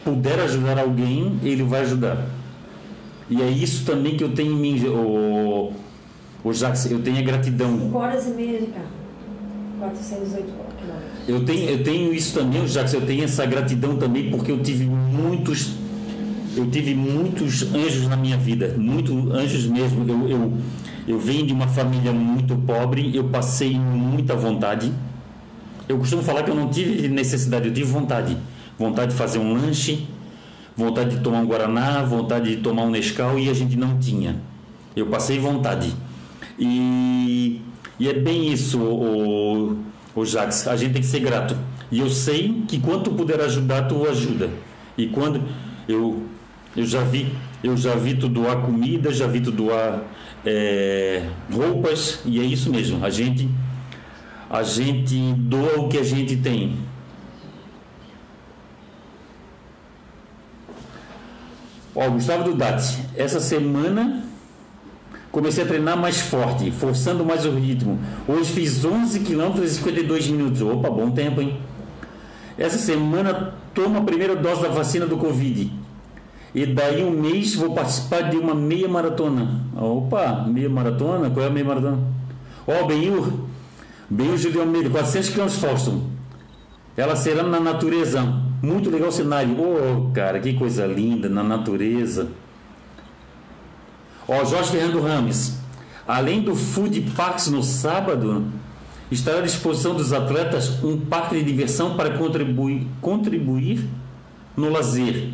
[0.03, 2.25] puder ajudar alguém, ele vai ajudar.
[3.29, 5.73] E é isso também que eu tenho em mim, o,
[6.47, 7.79] o Jacques, eu tenho a gratidão.
[7.79, 8.87] 5 horas e meia de carro.
[9.79, 11.27] 408 quilômetros.
[11.27, 14.85] Eu tenho, eu tenho isso também, Jacques, eu tenho essa gratidão também porque eu tive
[14.85, 15.75] muitos
[16.57, 20.03] eu tive muitos anjos na minha vida, muitos anjos mesmo.
[20.09, 20.53] Eu, eu,
[21.07, 24.91] eu venho de uma família muito pobre, eu passei muita vontade.
[25.87, 28.35] Eu costumo falar que eu não tive necessidade, eu tive vontade.
[28.77, 30.07] Vontade de fazer um lanche,
[30.75, 34.35] vontade de tomar um Guaraná, vontade de tomar um Nescau e a gente não tinha.
[34.95, 35.93] Eu passei vontade.
[36.57, 37.61] E,
[37.99, 39.77] e é bem isso, o,
[40.15, 40.21] o.
[40.21, 41.55] A gente tem que ser grato.
[41.91, 44.49] E eu sei que quando tu puder ajudar, tu ajuda.
[44.97, 45.41] E quando
[45.87, 46.23] eu,
[46.75, 47.31] eu já vi,
[47.63, 50.03] eu já vi tu doar comida, já vi tu doar
[50.45, 53.05] é, roupas, e é isso mesmo.
[53.05, 53.47] A gente,
[54.49, 56.75] a gente doa o que a gente tem.
[61.93, 64.26] Ó, Gustavo Dudati, essa semana
[65.31, 67.99] comecei a treinar mais forte, forçando mais o ritmo.
[68.27, 70.61] Hoje fiz 11 km e 52 minutos.
[70.61, 71.57] Opa, bom tempo, hein?
[72.57, 75.71] Essa semana tomo a primeira dose da vacina do Covid.
[76.55, 79.61] E daí um mês vou participar de uma meia maratona.
[79.75, 81.29] Opa, meia maratona?
[81.29, 81.99] Qual é a meia maratona?
[82.65, 83.31] Ó, oh, Benhur,
[84.09, 86.03] Benhur Julião Almeida, 400 km Fausto.
[86.95, 88.23] Ela será na natureza.
[88.61, 89.55] Muito legal o cenário.
[89.59, 92.27] Oh, cara, que coisa linda na natureza.
[94.27, 95.57] Ó, Jorge Fernando Rames.
[96.07, 98.45] Além do Food Parks no sábado,
[99.11, 103.87] estará à disposição dos atletas um parque de diversão para contribuir, contribuir
[104.55, 105.33] no lazer.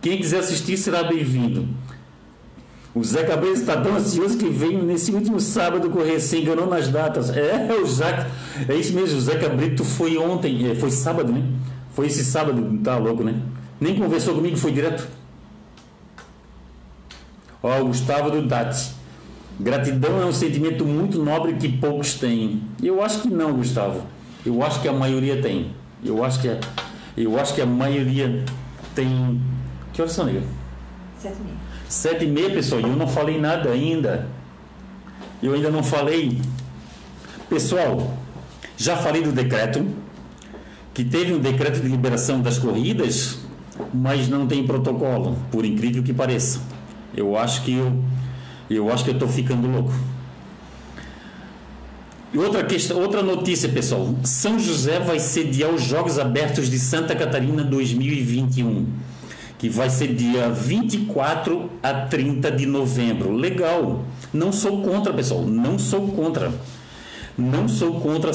[0.00, 1.68] Quem quiser assistir será bem-vindo.
[2.94, 6.88] O Zé Cabreiro está tão ansioso que veio nesse último sábado correr, se enganou nas
[6.88, 7.30] datas.
[7.30, 8.26] É, o Zé,
[8.68, 11.42] é isso mesmo, o Zé Cabrito foi ontem, é, foi sábado, né?
[11.94, 13.34] Foi esse sábado, tá louco, né?
[13.80, 15.08] Nem conversou comigo, foi direto.
[17.62, 18.90] Ó, o Gustavo do Dati.
[19.60, 22.62] Gratidão é um sentimento muito nobre que poucos têm.
[22.82, 24.02] Eu acho que não, Gustavo.
[24.44, 25.72] Eu acho que a maioria tem.
[26.04, 26.58] Eu acho que a,
[27.16, 28.44] eu acho que a maioria
[28.94, 29.40] tem.
[29.92, 30.42] Que horas são, nega?
[31.18, 31.56] Sete e meia.
[31.88, 32.80] Sete e meia, pessoal.
[32.80, 34.26] E eu não falei nada ainda.
[35.42, 36.40] Eu ainda não falei.
[37.48, 38.16] Pessoal,
[38.76, 39.86] já falei do decreto
[40.94, 43.38] que teve um decreto de liberação das corridas,
[43.92, 46.60] mas não tem protocolo, por incrível que pareça.
[47.14, 47.92] Eu acho que eu,
[48.70, 49.92] eu acho que eu estou ficando louco.
[52.32, 54.14] E outra questão, outra notícia, pessoal.
[54.24, 58.86] São José vai sediar os Jogos Abertos de Santa Catarina 2021,
[59.58, 63.32] que vai ser dia 24 a 30 de novembro.
[63.32, 64.04] Legal.
[64.32, 65.42] Não sou contra, pessoal.
[65.42, 66.50] Não sou contra.
[67.36, 68.32] Não sou contra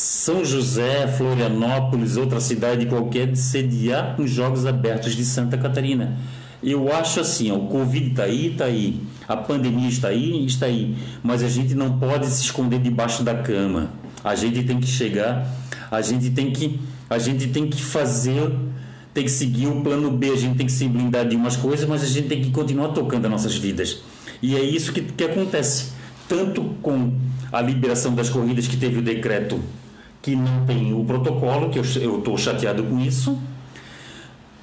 [0.00, 6.16] são José, Florianópolis, outra cidade qualquer, de sediar os Jogos Abertos de Santa Catarina.
[6.62, 10.66] Eu acho assim, ó, o Covid está aí, está aí, a pandemia está aí, está
[10.66, 13.90] aí, mas a gente não pode se esconder debaixo da cama.
[14.22, 15.46] A gente tem que chegar,
[15.90, 18.52] a gente tem que, a gente tem que fazer
[19.12, 21.88] tem que seguir o plano B, a gente tem que se blindar de umas coisas,
[21.88, 24.02] mas a gente tem que continuar tocando as nossas vidas.
[24.40, 25.92] E é isso que, que acontece.
[26.28, 27.12] Tanto com
[27.52, 29.60] a liberação das corridas que teve o decreto
[30.22, 33.38] que não tem o protocolo, que eu estou chateado com isso,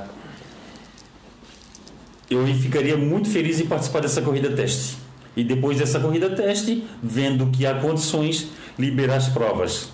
[2.30, 4.98] eu ficaria muito feliz em participar dessa corrida teste.
[5.36, 9.90] E depois dessa corrida teste, vendo que há condições, liberar as provas.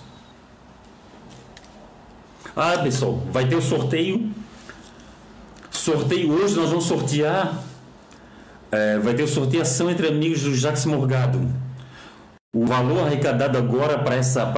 [2.54, 4.30] Ah, pessoal, vai ter o sorteio.
[5.70, 7.64] Sorteio hoje, nós vamos sortear.
[8.70, 11.67] É, vai ter o sorteação entre amigos do Jacques Morgado.
[12.54, 14.50] O valor arrecadado agora para essa,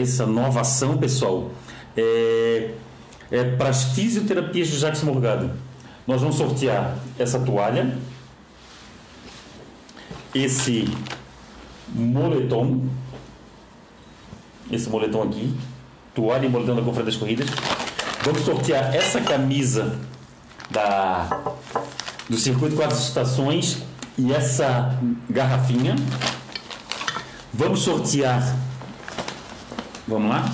[0.00, 1.50] essa nova ação, pessoal,
[1.94, 2.70] é,
[3.30, 5.50] é para as fisioterapias do Jacques Morgado.
[6.06, 7.98] Nós vamos sortear essa toalha,
[10.34, 10.88] esse
[11.86, 12.86] moletom,
[14.70, 15.54] esse moletom aqui,
[16.14, 17.46] toalha e moletom da Conferência das Corridas.
[18.24, 20.00] Vamos sortear essa camisa
[20.70, 21.42] da,
[22.26, 23.82] do Circuito Quatro Estações
[24.16, 24.98] e essa
[25.28, 25.94] garrafinha.
[27.54, 28.56] Vamos sortear.
[30.08, 30.44] Vamos lá?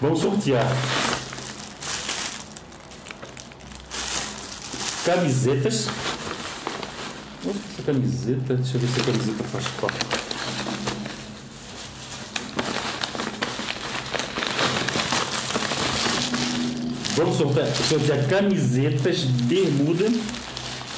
[0.00, 0.66] Vamos sortear
[5.08, 5.88] camisetas.
[7.46, 10.06] essa camiseta, deixa eu ver se a camiseta faz parte.
[17.16, 20.06] Vamos sortear, sortear camisetas, bermuda,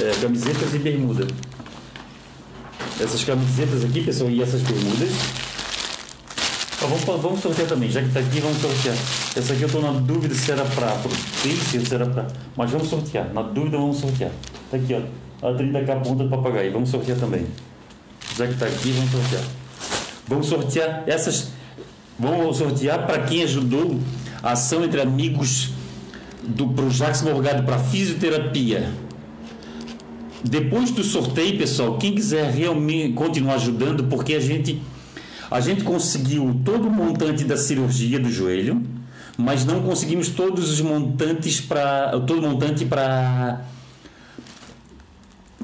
[0.00, 1.26] é, camisetas e bermuda.
[3.02, 5.10] Essas camisetas aqui, pessoal, e essas bermudas.
[6.82, 8.96] Ah, vamos, vamos sortear também, já que está aqui, vamos sortear.
[9.36, 10.92] Essa aqui eu estou na dúvida se era para
[11.40, 12.26] Prince ou se era para.
[12.56, 14.30] Mas vamos sortear, na dúvida vamos sortear.
[14.64, 15.48] Está aqui, ó.
[15.48, 17.46] A 30k ponta do papagaio, vamos sortear também.
[18.36, 19.42] Já que está aqui, vamos sortear.
[20.28, 21.48] Vamos sortear essas.
[22.18, 23.98] Vamos sortear para quem ajudou
[24.42, 25.70] a ação entre amigos
[26.42, 28.90] do Projax Morgado para fisioterapia.
[30.42, 34.80] Depois do sorteio, pessoal, quem quiser realmente continuar ajudando, porque a gente
[35.50, 38.80] a gente conseguiu todo o montante da cirurgia do joelho,
[39.36, 43.64] mas não conseguimos todos os montantes para todo o montante para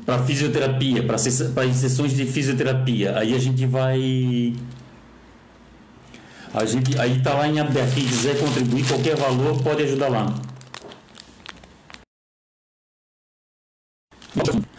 [0.04, 3.18] para fisioterapia, para sessões de fisioterapia.
[3.18, 4.54] Aí a gente vai
[6.52, 10.34] a gente aí tá lá em aberto, quem quiser contribuir qualquer valor pode ajudar lá.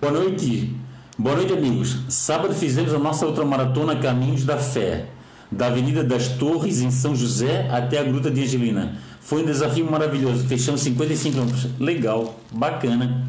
[0.08, 0.74] Boa noite.
[1.18, 1.98] Boa noite, amigos.
[2.08, 5.08] Sábado fizemos a nossa ultramaratona Caminhos da Fé,
[5.52, 8.96] da Avenida das Torres, em São José, até a Gruta de Angelina.
[9.20, 10.48] Foi um desafio maravilhoso.
[10.48, 11.70] Fechamos 55 km.
[11.78, 13.28] Legal, bacana.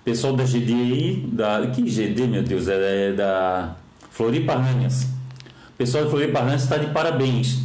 [0.00, 1.66] O pessoal da GD aí, da.
[1.66, 2.68] Que GD, meu Deus?
[2.68, 3.76] É, é da
[4.10, 5.02] Floripa Ranhas.
[5.02, 7.64] O pessoal da Floripa Ranhas está de parabéns.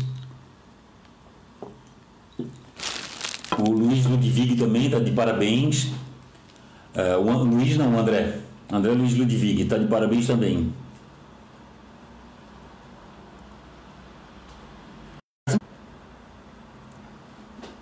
[3.58, 5.94] O Luiz Ludwig também está de parabéns.
[6.96, 8.40] Uh, o Luiz não, o André.
[8.72, 10.72] André Luiz Ludwig, está de parabéns também.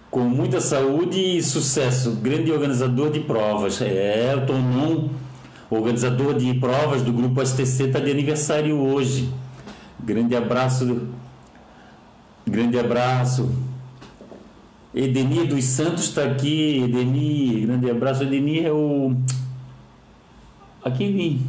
[0.09, 3.81] Com muita saúde e sucesso, grande organizador de provas.
[3.81, 5.09] É, o Tonon,
[5.69, 9.29] organizador de provas do grupo STC, está de aniversário hoje.
[9.99, 11.07] Grande abraço
[12.45, 13.49] Grande abraço.
[14.93, 16.79] Edenir dos Santos está aqui.
[16.83, 18.23] Edenir, grande abraço.
[18.23, 19.15] Edenir é o.
[20.83, 21.39] Aquele.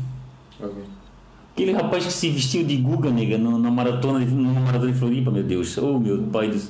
[1.52, 4.98] Aquele rapaz que se vestiu de Guga, nega, no- na maratona de, na maratona de
[4.98, 5.76] Floripa, meu Deus.
[5.76, 6.60] Oh, meu pai do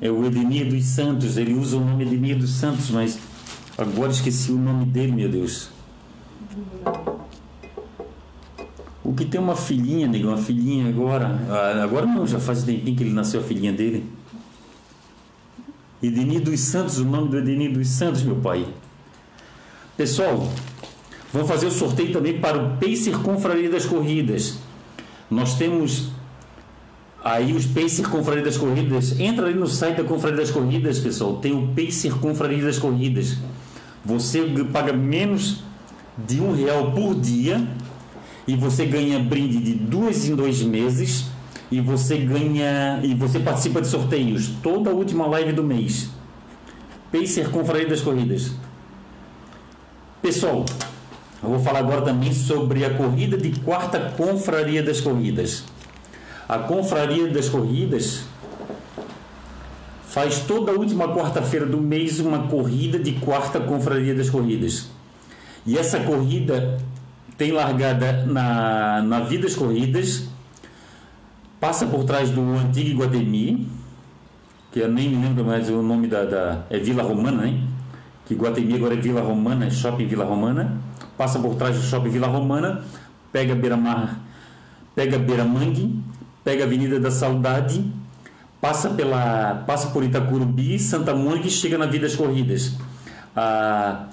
[0.00, 1.36] É o Edenir dos Santos.
[1.36, 3.18] Ele usa o nome Edenir dos Santos, mas
[3.78, 5.70] agora esqueci o nome dele, meu Deus.
[9.08, 11.40] O que tem uma filhinha, nega, uma filhinha agora.
[11.82, 14.04] Agora não, já faz tempinho que ele nasceu a filhinha dele.
[16.02, 18.66] Edenir dos Santos, o nome do Edenir dos Santos, meu pai.
[19.96, 20.46] Pessoal,
[21.32, 24.58] vamos fazer o sorteio também para o Pacer Confraria das Corridas.
[25.30, 26.10] Nós temos
[27.24, 29.18] aí os Pacer Confraria das Corridas.
[29.18, 31.36] Entra ali no site da Confraria das Corridas, pessoal.
[31.36, 33.38] Tem o Pacer Confraria das Corridas.
[34.04, 35.62] Você paga menos
[36.26, 37.66] de um real por dia
[38.48, 41.26] e você ganha brinde de dois em dois meses
[41.70, 46.08] e você ganha e você participa de sorteios toda a última live do mês.
[47.12, 48.52] Pacer Confraria das Corridas.
[50.22, 50.64] Pessoal,
[51.42, 55.64] eu vou falar agora também sobre a corrida de quarta Confraria das Corridas.
[56.48, 58.22] A Confraria das Corridas
[60.06, 64.88] faz toda a última quarta-feira do mês uma corrida de quarta Confraria das Corridas.
[65.66, 66.78] E essa corrida
[67.38, 70.28] tem largada na, na Vidas Corridas,
[71.60, 73.70] passa por trás do antigo Iguatemi,
[74.72, 77.62] que eu nem me lembro mais o nome da, da é Vila Romana, né?
[78.26, 80.78] Que Iguatemi agora é Vila Romana, é Shopping Vila Romana,
[81.16, 82.82] passa por trás do Shopping Vila Romana,
[83.32, 84.18] pega Beira-Mar,
[84.96, 86.02] pega Beira-Mangue,
[86.42, 87.84] pega Avenida da Saudade,
[88.60, 92.74] passa pela passa por Itacurubi, Santa Mônica e chega na Vidas Corridas.
[93.36, 94.06] Ah,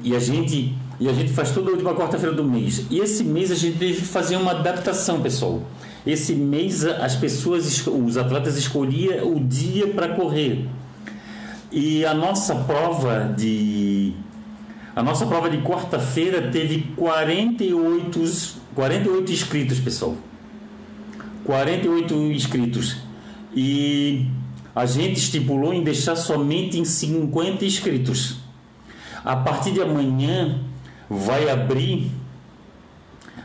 [0.00, 2.86] e a gente e a gente faz toda a última quarta-feira do mês.
[2.90, 5.62] E esse mês a gente teve que fazer uma adaptação, pessoal.
[6.06, 10.66] Esse mês as pessoas, es- os atletas escolhiam o dia para correr.
[11.72, 14.12] E a nossa prova de
[14.94, 18.20] a nossa prova de quarta-feira teve 48
[18.74, 20.16] 48 inscritos, pessoal.
[21.44, 22.96] 48 inscritos.
[23.54, 24.26] E
[24.74, 28.36] a gente estipulou em deixar somente em 50 inscritos.
[29.24, 30.60] A partir de amanhã
[31.08, 32.10] vai abrir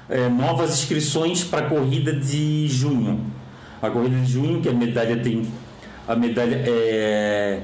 [0.10, 3.26] eh, novas inscrições para a corrida de junho.
[3.82, 5.48] A corrida de junho, que a medalha tem.
[6.08, 7.62] A medalha é,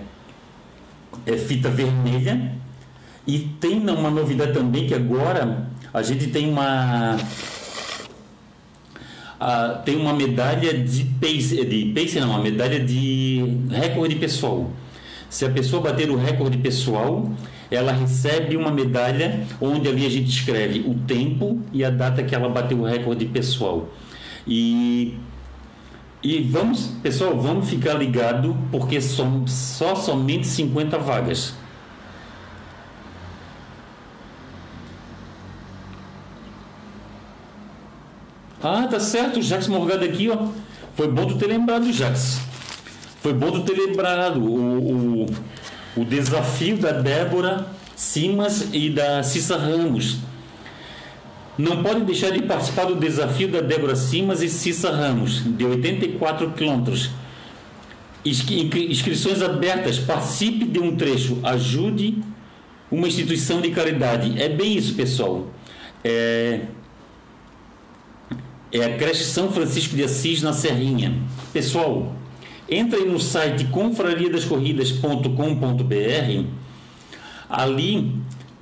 [1.26, 2.54] é fita vermelha.
[3.28, 7.18] E tem uma novidade também que agora a gente tem uma.
[9.40, 14.70] ah, tem uma medalha de pace, de pace não, uma medalha de recorde pessoal.
[15.30, 17.32] Se a pessoa bater o recorde pessoal,
[17.70, 22.36] ela recebe uma medalha onde ali a gente escreve o tempo e a data que
[22.36, 23.90] ela bateu o recorde pessoal.
[24.48, 25.18] E
[26.26, 31.54] e vamos, pessoal, vamos ficar ligado porque são só somente 50 vagas.
[38.64, 40.48] Ah, tá certo, o Jax Morgado aqui, ó.
[40.96, 42.42] Foi bom tu ter lembrado, Jax.
[43.22, 45.26] Foi bom tu ter lembrado o, o,
[45.96, 50.18] o desafio da Débora Simas e da Cissa Ramos.
[51.58, 56.52] Não pode deixar de participar do desafio da Débora Simas e Cissa Ramos, de 84
[56.52, 57.12] quilômetros.
[58.26, 59.98] Inscri- Inscrições abertas.
[60.00, 61.40] Participe de um trecho.
[61.44, 62.18] Ajude
[62.92, 64.42] uma instituição de caridade.
[64.42, 65.48] É bem isso, pessoal.
[66.04, 66.62] É,
[68.72, 71.16] é a creche São Francisco de Assis na Serrinha.
[71.54, 72.14] Pessoal,
[72.70, 76.46] entra aí no site confrariadascorridas.com.br.
[77.50, 78.14] Ali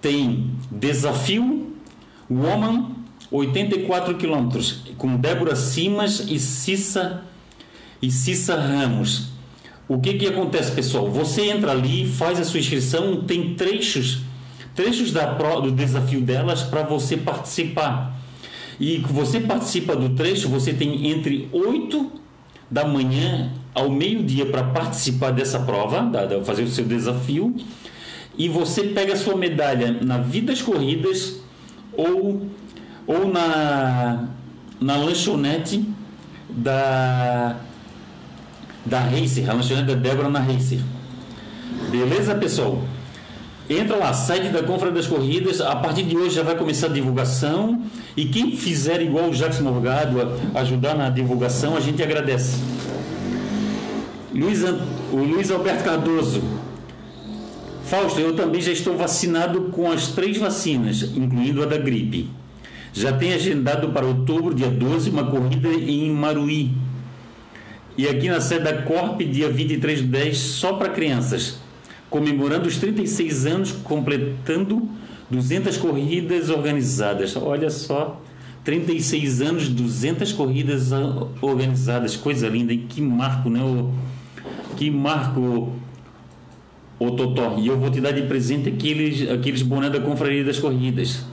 [0.01, 1.74] tem desafio
[2.30, 2.91] Woman
[3.32, 7.24] 84 quilômetros com Débora Simas e Cissa
[8.01, 9.32] e Cissa Ramos.
[9.88, 11.10] O que que acontece, pessoal?
[11.10, 14.22] Você entra ali, faz a sua inscrição, tem trechos,
[14.76, 18.20] trechos da do desafio delas para você participar.
[18.80, 22.12] E você participa do trecho, você tem entre 8
[22.70, 27.55] da manhã ao meio-dia para participar dessa prova, da- da- fazer o seu desafio,
[28.38, 31.38] e você pega a sua medalha na Vidas Corridas
[31.95, 32.47] ou,
[33.05, 34.26] ou na,
[34.82, 35.84] na lanchonete
[36.49, 37.55] da,
[38.86, 40.80] da Racer, a lanchonete da Débora na Racer.
[41.91, 42.82] Beleza, pessoal?
[43.69, 45.61] Entra lá, site da Confraria das Corridas.
[45.61, 47.82] A partir de hoje já vai começar a divulgação.
[48.15, 50.19] E quem fizer igual o Jacques Morgado,
[50.55, 52.57] ajudar na divulgação, a gente agradece.
[54.34, 54.63] Luiz,
[55.11, 56.41] o Luiz Alberto Cardoso.
[57.86, 62.29] Fausto, eu também já estou vacinado com as três vacinas, incluindo a da gripe.
[62.91, 66.71] já tem agendado para outubro, dia 12, uma corrida em Maruí.
[67.95, 71.59] E aqui na sede da Corp, dia 23 de 10, só para crianças,
[72.09, 74.89] comemorando os 36 anos, completando
[75.29, 77.36] 200 corridas organizadas.
[77.36, 78.19] Olha só,
[78.63, 80.89] 36 anos, 200 corridas
[81.41, 82.15] organizadas.
[82.15, 83.61] Coisa linda, e que marco, né?
[83.61, 83.93] O,
[84.74, 85.74] que marco,
[86.99, 87.57] o Totó.
[87.57, 91.26] E eu vou te dar de presente aqueles, aqueles boné da Confraria das Corridas.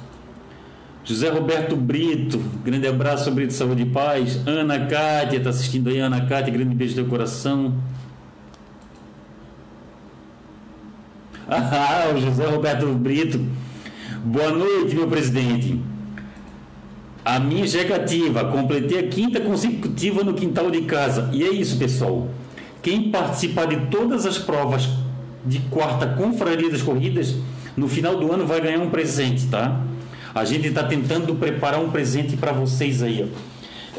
[1.05, 4.41] José Roberto Brito, grande abraço, Brito, saúde e paz.
[4.47, 7.75] Ana Cátia, está assistindo aí, Ana Cátia, grande beijo do coração.
[11.53, 13.45] Ah, o José Roberto Brito.
[14.25, 15.81] Boa noite, meu presidente.
[17.25, 21.29] A minha já é completei a quinta consecutiva no quintal de casa.
[21.33, 22.29] E é isso, pessoal.
[22.83, 24.89] Quem participar de todas as provas
[25.45, 27.37] de quarta confraria das corridas,
[27.77, 29.81] no final do ano vai ganhar um presente, tá?
[30.35, 33.25] A gente está tentando preparar um presente para vocês aí.
[33.25, 33.51] Ó.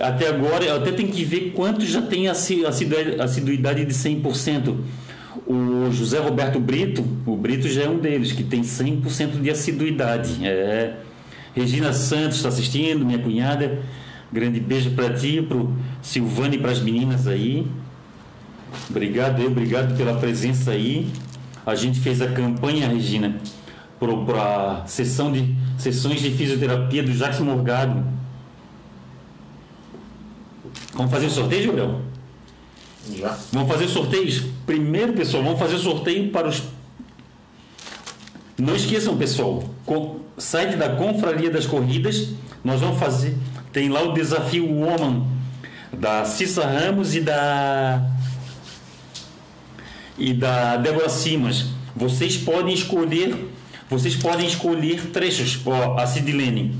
[0.03, 4.75] Até agora, eu até tenho que ver quantos já tem assiduidade de 100%.
[5.45, 10.45] O José Roberto Brito, o Brito já é um deles, que tem 100% de assiduidade.
[10.45, 10.95] É.
[11.53, 13.79] Regina Santos está assistindo, minha cunhada.
[14.31, 15.57] Grande beijo para ti, para
[16.01, 17.67] Silvane e para as meninas aí.
[18.89, 21.11] Obrigado, obrigado pela presença aí.
[21.65, 23.37] A gente fez a campanha, Regina,
[23.99, 28.03] para sessão de sessões de fisioterapia do Jacques Morgado.
[30.93, 32.01] Vamos fazer o sorteio, Gabriel?
[33.15, 33.37] Já.
[33.51, 34.43] Vamos fazer sorteios?
[34.65, 36.63] Primeiro, pessoal, vamos fazer sorteio para os.
[38.57, 42.29] Não esqueçam, pessoal, com site da Confraria das Corridas,
[42.63, 43.35] nós vamos fazer.
[43.73, 45.25] Tem lá o desafio Woman
[45.91, 48.05] da Cissa Ramos e da
[50.21, 51.65] e da Débora Simas.
[51.95, 53.35] Vocês podem escolher,
[53.89, 55.59] vocês podem escolher trechos.
[55.65, 56.75] Ó, a Sidilene.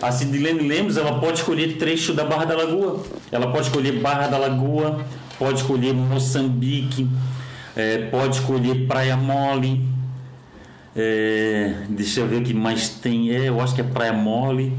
[0.00, 3.02] A Sidilene Lemos, ela pode escolher trecho da Barra da Lagoa.
[3.32, 5.04] Ela pode escolher Barra da Lagoa,
[5.38, 7.08] pode escolher Moçambique,
[7.74, 9.84] é, pode escolher Praia Mole.
[10.94, 13.32] É, deixa eu ver o que mais tem.
[13.32, 14.72] É, eu acho que é Praia Mole.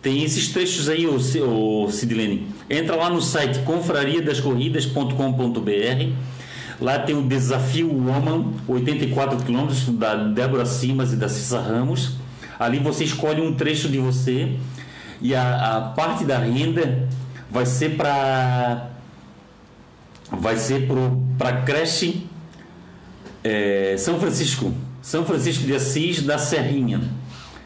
[0.00, 2.46] Tem esses trechos aí, o, o Sidilene.
[2.70, 6.32] Entra lá no site confrariadascorridas.com.br
[6.82, 12.16] Lá tem o Desafio Woman, 84 quilômetros, da Débora Simas e da Cissa Ramos.
[12.58, 14.56] Ali você escolhe um trecho de você
[15.20, 17.08] e a, a parte da renda
[17.48, 18.88] vai ser para
[20.32, 20.88] vai ser
[21.38, 22.26] para creche
[23.44, 27.00] é, São Francisco, São Francisco de Assis da Serrinha.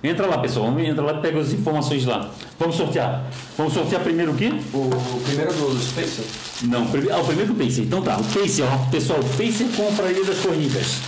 [0.04, 0.78] Entra lá, pessoal.
[0.78, 2.30] Entra lá e pega as informações lá.
[2.58, 3.24] Vamos sortear.
[3.56, 4.52] Vamos sortear primeiro o quê?
[4.74, 6.24] O, primeiro do Spacer?
[6.62, 6.82] Não,
[7.12, 7.82] ah, o primeiro do Pacer.
[7.82, 8.90] Então tá, o Pacer, ó.
[8.90, 11.00] Pessoal, Pacer Confraria das Corridas.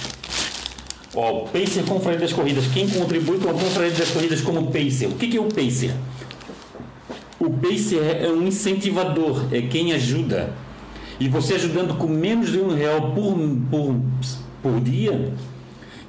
[1.15, 2.67] Ó, o Pacer Confraria das Corridas.
[2.67, 5.07] Quem contribui com a Confraria das Corridas como Pacer?
[5.07, 5.95] O que, que é o Pacer?
[7.41, 10.53] O Pacer é um incentivador, é quem ajuda.
[11.19, 13.37] E você ajudando com menos de um real por,
[13.71, 13.97] por,
[14.63, 15.33] por dia,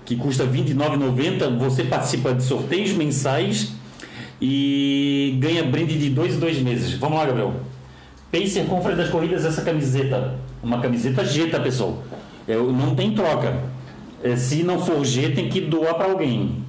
[0.05, 3.71] que custa R$ 29,90, você participa de sorteios mensais
[4.41, 6.93] e ganha brinde de dois em dois meses.
[6.93, 7.53] Vamos lá, Gabriel.
[8.31, 10.35] Pacer Confra das Corridas, essa camiseta.
[10.61, 12.03] Uma camiseta G, tá, pessoal?
[12.47, 13.63] É, não tem troca.
[14.23, 16.63] É, se não for G, tem que doar para alguém.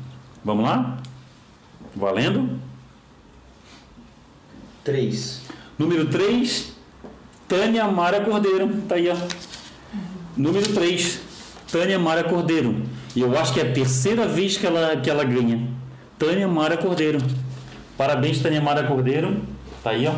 [0.45, 0.99] Vamos lá?
[1.95, 2.59] Valendo?
[4.85, 5.43] 3.
[5.79, 6.73] Número 3,
[7.47, 8.69] Tânia Mara Cordeiro.
[8.89, 9.17] Tá aí, ó.
[10.37, 11.21] Número 3,
[11.71, 12.83] Tânia Mara Cordeiro.
[13.15, 15.69] E eu acho que é a terceira vez que ela, que ela ganha.
[16.19, 17.19] Tânia Mara Cordeiro.
[17.99, 19.43] Parabéns, Tânia Mara Cordeiro.
[19.83, 20.13] Tá aí, ó.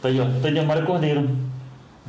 [0.00, 0.26] Tá aí, ó.
[0.40, 1.28] Tânia Mara Cordeiro.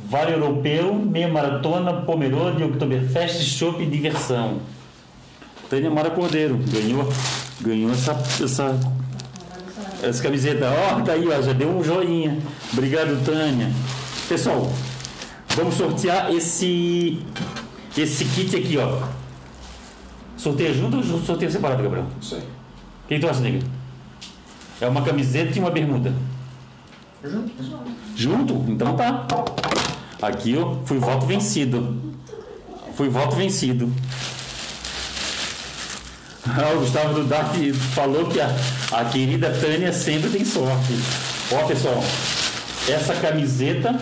[0.08, 4.58] Vale Europeu, meia maratona, Pomerode, Oktoberfest, Chopp e Diversão.
[5.68, 6.58] Tânia Mara Cordeiro.
[6.68, 7.12] Ganhou,
[7.60, 8.12] ganhou essa,
[8.42, 8.78] essa
[10.02, 12.38] essa camiseta, ó, tá aí, ó, já deu um joinha.
[12.72, 13.70] Obrigado, Tânia.
[14.28, 14.70] Pessoal,
[15.54, 17.22] vamos sortear esse
[17.96, 18.98] esse kit aqui, ó.
[20.36, 22.06] Sorteio junto ou sorteio separado, Gabriel?
[22.20, 22.40] Isso aí.
[22.40, 23.58] O que tu acha, nega?
[24.80, 26.14] É uma camiseta e uma bermuda.
[27.22, 27.52] Junto?
[28.16, 28.54] Junto?
[28.68, 29.26] Então tá.
[30.22, 32.14] Aqui, ó, fui voto vencido.
[32.96, 33.92] Fui voto vencido.
[36.42, 37.54] Ah, o Gustavo do Dark
[37.94, 38.48] falou que a,
[38.92, 40.94] a querida Tânia sempre tem sorte.
[41.52, 42.02] Ó, pessoal,
[42.88, 44.00] essa camiseta,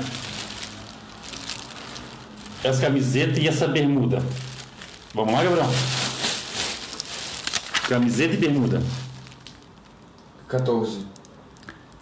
[2.62, 4.22] essa camiseta e essa bermuda.
[5.12, 5.70] Vamos lá, Gabriel?
[7.88, 8.82] Camiseta e bermuda.
[10.46, 11.17] 14.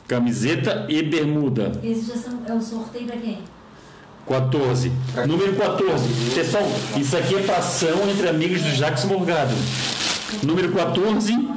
[0.06, 1.72] Camiseta e bermuda.
[1.82, 3.40] Esse já são, é o sorteio pra quem?
[4.26, 4.92] 14.
[5.26, 6.34] Número 14.
[6.34, 6.64] Pessoal,
[6.96, 9.54] isso aqui é pra ação entre amigos do Jacques Morgado.
[10.44, 11.48] Número 14.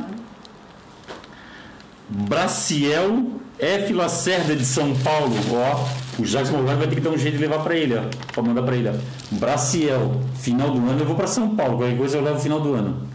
[2.10, 3.94] Braciel F.
[3.94, 5.36] Lacerda de São Paulo.
[5.52, 8.04] Ó, o Jacques Morgado vai ter que dar um jeito de levar para ele, ó.
[8.34, 8.94] Pra mandar para ele, ó.
[9.32, 10.22] Braciel.
[10.36, 11.78] Final do ano eu vou para São Paulo.
[11.78, 13.08] Qualquer coisa eu levo final do ano.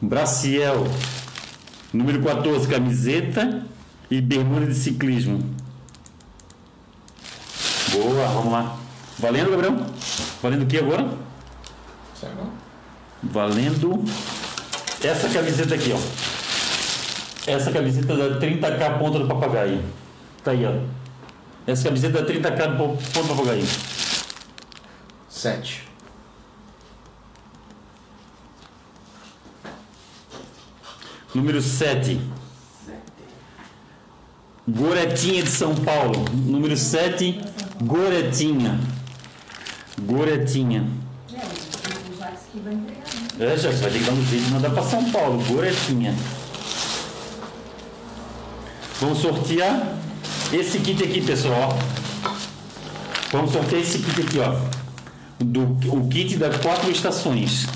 [0.00, 0.84] Braciel.
[1.92, 3.64] Número 14, camiseta
[4.10, 5.54] e bermuda de ciclismo.
[7.92, 8.76] Boa, vamos lá.
[9.18, 9.76] Valendo, Gabriel?
[10.42, 11.02] Valendo o que agora?
[11.02, 12.52] Não?
[13.22, 14.02] Valendo
[15.02, 15.98] essa camiseta aqui, ó.
[17.50, 19.82] Essa camiseta da 30k ponta do papagaio.
[20.42, 20.72] Tá aí, ó.
[21.66, 23.66] Essa camiseta da 30k do po- ponta do papagaio.
[25.28, 25.84] Sete.
[31.34, 32.20] Número 7.
[34.66, 36.24] Goretinha de São Paulo.
[36.32, 37.38] Número 7,
[37.82, 38.80] Goretinha.
[40.00, 40.86] Goretinha.
[43.38, 45.44] É, já vai ter que dar um jeito de mandar para São Paulo.
[45.44, 46.14] Goretinha.
[49.00, 49.98] Vamos sortear
[50.50, 51.78] esse kit aqui, pessoal.
[53.30, 54.56] Vamos sortear esse kit aqui, ó.
[55.38, 55.62] Do,
[55.94, 57.66] o kit das quatro estações.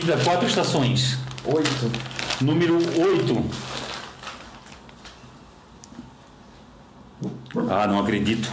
[0.00, 1.18] Das quatro estações.
[1.44, 1.92] Oito.
[2.40, 3.44] Número 8.
[7.68, 8.50] Ah, não acredito.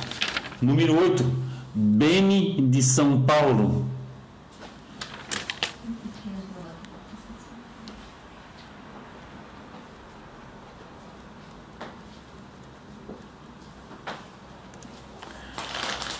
[0.62, 1.24] Número 8.
[1.74, 3.86] Beni de São Paulo.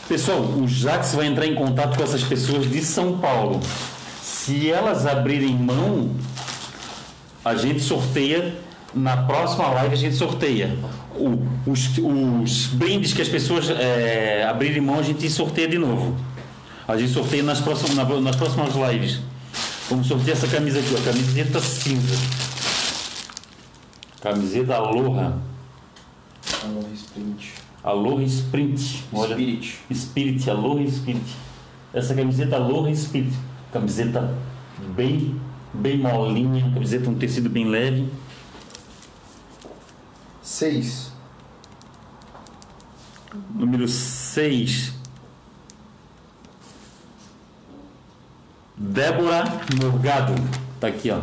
[0.08, 3.60] Pessoal, o Jax vai entrar em contato com essas pessoas de São Paulo.
[4.50, 6.10] Se elas abrirem mão,
[7.46, 8.56] a gente sorteia
[8.96, 10.76] na próxima live a gente sorteia
[11.16, 16.16] O- os, os brindes que as pessoas é, abrirem mão a gente sorteia de novo
[16.88, 19.20] a gente sorteia nas próximas, na- nas próximas lives
[19.88, 22.16] vamos sortear essa camisa aqui ó, camiseta cinza
[24.20, 25.38] camiseta Aloha
[26.64, 27.54] Aloha Sprint.
[27.84, 29.80] Aloha Sprint olha Spirit.
[29.94, 31.36] Spirit, Aloha Spirit.
[31.94, 33.32] Essa camiseta Aloha Spirit.
[33.72, 34.36] Camiseta
[34.96, 35.40] bem,
[35.74, 38.10] bem molinha, camiseta um tecido bem leve.
[40.42, 41.12] Seis.
[43.54, 44.94] Número 6.
[48.76, 49.44] Débora
[49.80, 50.34] Morgado.
[50.80, 51.22] Tá aqui, ó.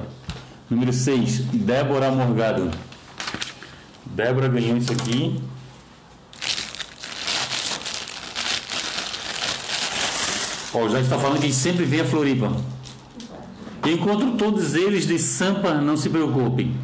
[0.71, 1.41] Número 6.
[1.47, 2.71] Débora Morgado.
[4.05, 5.43] Débora ganhou isso aqui.
[10.77, 12.53] Ó, o Jack está falando que ele sempre vem a Floripa.
[13.87, 16.75] Encontro todos eles de Sampa, não se preocupem.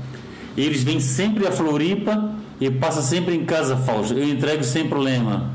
[0.57, 4.15] Eles vêm sempre a Floripa e passa sempre em casa, Fausto.
[4.15, 5.51] Eu entrego sem problema.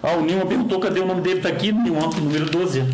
[0.00, 1.40] Ah, o Nilma perguntou cadê o nome dele.
[1.40, 2.84] Tá aqui, Nilma, número 12.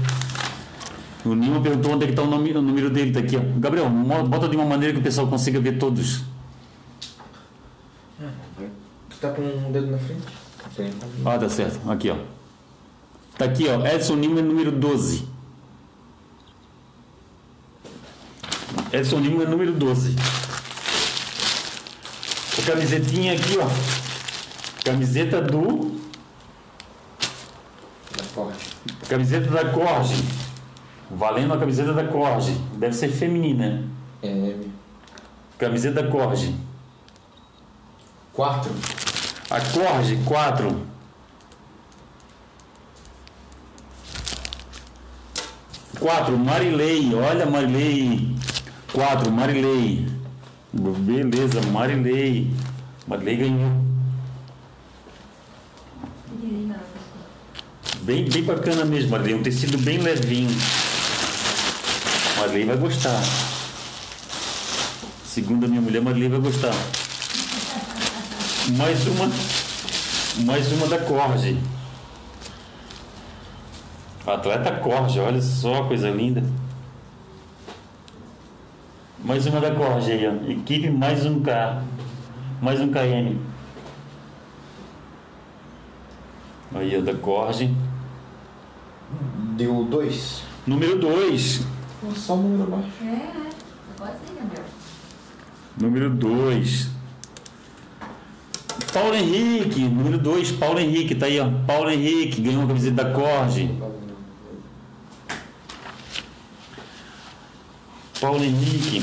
[1.27, 3.13] O Nilma perguntou onde é que está o, nome- o número dele.
[3.13, 3.41] Tá aqui, ó.
[3.59, 3.89] Gabriel,
[4.27, 6.23] bota de uma maneira que o pessoal consiga ver todos.
[9.11, 10.23] Tu tá com um dedo na frente?
[10.75, 10.91] Tem.
[11.25, 11.91] Ah, tá certo.
[11.91, 12.17] Aqui, ó.
[13.39, 13.85] Tá aqui, ó.
[13.87, 15.29] Edson Lima, número 12.
[18.93, 20.15] Edson Lima, número 12.
[22.59, 23.69] A camisetinha aqui, ó.
[24.85, 26.01] Camiseta do.
[28.17, 28.77] Da corte.
[29.09, 30.25] Camiseta da Corge.
[31.11, 32.53] Valendo a camiseta da Corge.
[32.75, 33.85] Deve ser feminina.
[34.23, 34.73] É M.
[35.59, 36.55] Camiseta da Corge.
[38.33, 38.73] Quatro.
[39.51, 40.94] A Corge 4.
[46.05, 47.15] Quatro, Marilei.
[47.15, 48.37] Olha, Marilei.
[48.93, 50.07] Quatro, Marilei.
[50.71, 52.51] Beleza, Marilei.
[53.07, 53.73] Marilei ganhou.
[58.03, 59.35] Bem, bem bacana mesmo, Marilei.
[59.37, 60.55] Um tecido bem levinho.
[62.37, 63.23] Marilei vai gostar.
[65.25, 66.75] Segundo a minha mulher, Marilei vai gostar.
[68.77, 69.31] Mais uma.
[70.45, 71.57] Mais uma da Corge.
[74.27, 76.43] Atleta Corge, olha só, coisa linda.
[79.23, 80.51] Mais uma da Corge aí, ó.
[80.51, 81.83] Equipe mais um K.
[82.61, 83.39] Mais um KM.
[86.75, 87.75] Aí, ó, da Corge.
[89.57, 90.43] Deu dois.
[90.67, 91.67] Número 2.
[92.17, 92.91] Só um número abaixo.
[93.03, 93.51] É, é.
[94.41, 94.65] Gabriel.
[95.79, 96.91] Número 2.
[98.93, 101.51] Paulo Henrique, número 2, Paulo Henrique, tá aí, ó.
[101.67, 103.69] Paulo Henrique ganhou uma camiseta da Corge.
[108.25, 109.03] Paulo Henrique.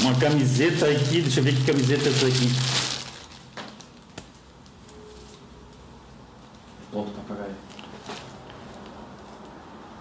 [0.00, 2.50] Uma camiseta aqui, deixa eu ver que camiseta é essa aqui.
[6.90, 7.54] Ponto papagaio.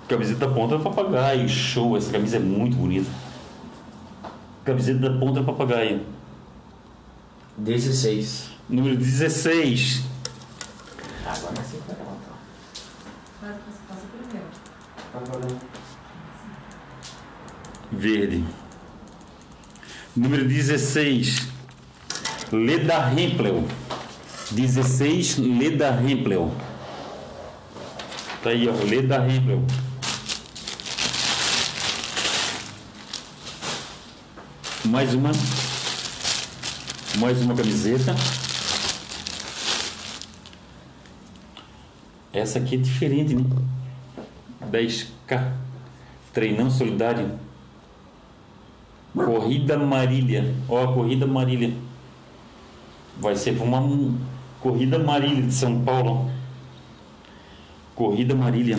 [0.10, 1.48] Camiseta da ponta do papagaio.
[1.48, 3.12] Show, essa camisa é muito bonita.
[4.66, 6.04] Camiseta da ponta do papagaio.
[7.60, 8.50] 16.
[8.68, 10.02] Número 16.
[11.28, 12.40] Agora sim vai levantar.
[13.40, 14.48] Passa, passa primeiro.
[14.48, 14.64] Tá valendo.
[17.92, 18.44] Verde.
[20.16, 21.48] Número 16.
[22.52, 23.64] Leda Hempel.
[24.52, 26.52] 16, Leda Hempel.
[28.42, 29.64] Tá aí, ó, Leda Hempel.
[34.86, 35.32] Mais uma.
[37.20, 38.16] Mais uma camiseta.
[42.34, 43.44] Essa aqui é diferente, né?
[44.72, 45.52] 10K.
[46.34, 47.40] Treinão solidário.
[49.14, 50.56] Corrida Marília.
[50.68, 51.74] Ó, a Corrida Marília.
[53.20, 54.18] Vai ser uma um-
[54.60, 56.32] Corrida Marília de São Paulo.
[57.96, 58.78] Corrida Marília.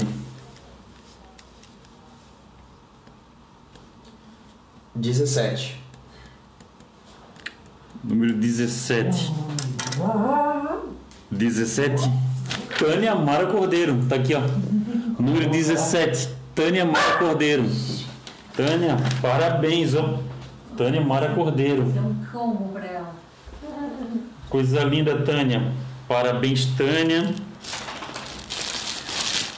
[4.94, 5.80] 17.
[8.02, 9.32] Número 17.
[11.30, 12.10] 17.
[12.78, 14.04] Tânia Mara Cordeiro.
[14.08, 14.42] Tá aqui, ó.
[15.24, 16.28] Número 17.
[16.54, 17.64] Tânia Mara Cordeiro.
[18.54, 20.18] Tânia, parabéns, ó.
[20.76, 21.92] Tânia Mara Cordeiro.
[21.96, 23.14] É um combo pra ela.
[24.50, 25.72] Coisa linda, Tânia.
[26.06, 27.34] Parabéns, Tânia.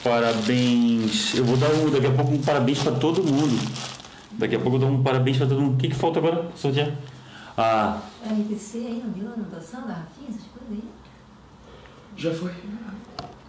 [0.03, 1.35] Parabéns.
[1.35, 3.59] Eu vou dar um, daqui a pouco um parabéns para todo mundo.
[4.31, 5.73] Daqui a pouco eu dou um parabéns para todo mundo.
[5.73, 6.49] O que, que falta agora?
[6.55, 6.91] Sortear.
[7.57, 10.83] Ah, É RTC aí, não viu a anotação da Rafinha, essas coisas aí?
[12.15, 12.51] Já foi.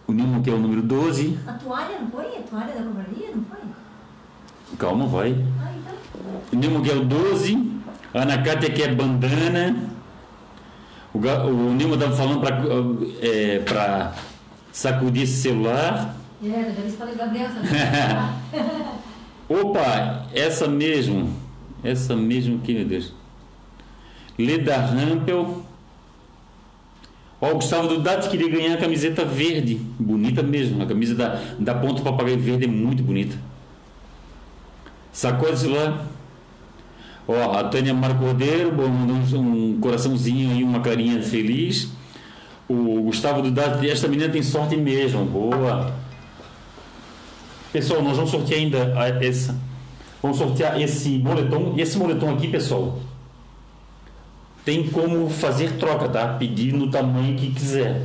[0.09, 1.39] O Nimo que é o número 12.
[1.47, 2.25] A toalha, não foi?
[2.25, 3.59] A toalha da companhia, não foi?
[4.79, 5.37] Calma, vai.
[5.61, 5.95] Ah, então.
[6.51, 7.73] O Nimo que é o 12.
[8.15, 9.77] A Ana Cátia que é bandana.
[11.13, 12.57] O, o Nimo estava falando para
[13.21, 14.15] é, pra
[14.73, 16.17] sacudir esse celular.
[16.43, 17.51] É, para o Gabriel.
[19.47, 21.37] Opa, essa mesmo.
[21.85, 23.13] Essa mesmo aqui, meu Deus.
[24.39, 25.68] Leda Rampel.
[27.41, 29.76] Ó, o Gustavo Dudati queria ganhar a camiseta verde.
[29.99, 30.82] Bonita mesmo.
[30.82, 33.36] A camisa da, da ponta papagaio verde é muito bonita.
[35.12, 36.07] Sacou lá?
[37.26, 41.93] Ó, a Tânia Mar Cordeiro mandou um, coraçãozinho aí, uma carinha feliz.
[42.68, 45.24] O Gustavo Dudati, esta menina tem sorte mesmo.
[45.24, 45.93] Boa.
[47.72, 48.78] Pessoal, nós vamos sortear ainda
[49.20, 49.55] essa.
[50.22, 51.74] Vamos sortear esse moletom.
[51.76, 52.99] E esse moletom aqui, pessoal,
[54.69, 56.35] tem como fazer troca, tá?
[56.35, 58.03] Pedir no tamanho que quiser.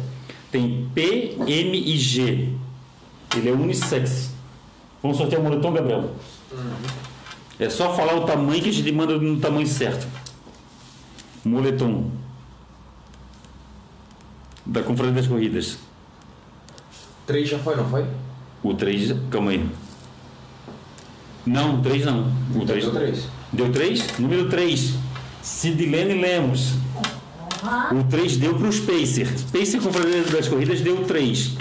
[0.49, 2.53] Tem P, M e G.
[3.35, 4.31] Ele é unissex.
[5.01, 6.11] Vamos sortear o moletom, Gabriel?
[7.59, 10.07] É só falar o tamanho que a gente manda no tamanho certo.
[11.43, 12.09] Moletom.
[14.65, 15.79] Da Confraria das Corridas.
[17.27, 18.05] 3 já foi, não foi?
[18.63, 19.69] O 3, calma aí.
[21.45, 22.31] Não, o 3 não.
[22.55, 23.27] O 3 Deu 3.
[23.51, 24.19] Deu 3?
[24.19, 25.12] Número 3.
[25.43, 26.75] Sidilene Lemos.
[27.91, 29.27] O 3 deu para o Spacer.
[29.37, 31.57] Spacer Confraria das Corridas deu 3.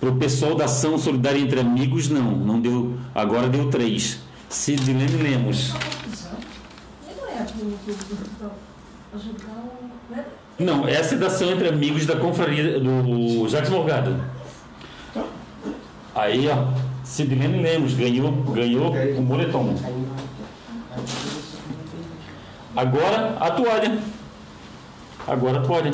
[0.00, 2.32] Para o pessoal da Ação Solidária Entre Amigos, não.
[2.32, 2.98] Não deu.
[3.14, 4.18] Agora deu 3.
[4.48, 5.72] Sidilene Lemos.
[10.58, 14.16] Não, essa é da Ação Entre Amigos da Confraria do Jacques Morgado.
[16.12, 16.72] Aí, ó.
[17.04, 19.76] Sidilene Lemos ganhou, ganhou o moletom.
[22.74, 23.98] Agora a toalha.
[25.26, 25.92] Agora a toalha.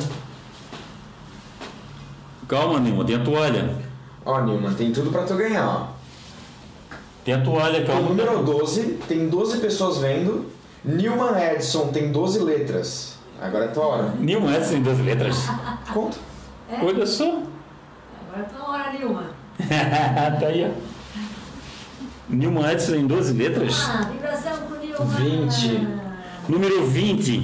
[2.47, 3.75] Calma, Nilma, tem a toalha.
[4.25, 5.87] Ó, Nilman, tem tudo pra tu ganhar, ó.
[7.23, 8.09] Tem a toalha, O calma.
[8.09, 10.49] número 12, tem 12 pessoas vendo.
[10.83, 13.17] Newman Edson tem 12 letras.
[13.41, 14.13] Agora é tua hora.
[14.17, 15.47] Nilma essa em duas letras.
[15.93, 16.17] Conta.
[16.71, 16.83] É?
[16.83, 17.25] Olha só.
[18.31, 19.23] Agora tá na hora, Nilma.
[20.39, 20.89] tá aí, ó.
[22.29, 23.87] Nilma Edson em 12 letras.
[23.89, 25.05] Ah, vibração pro Nilma.
[25.05, 25.98] 20.
[26.49, 27.43] Número 20.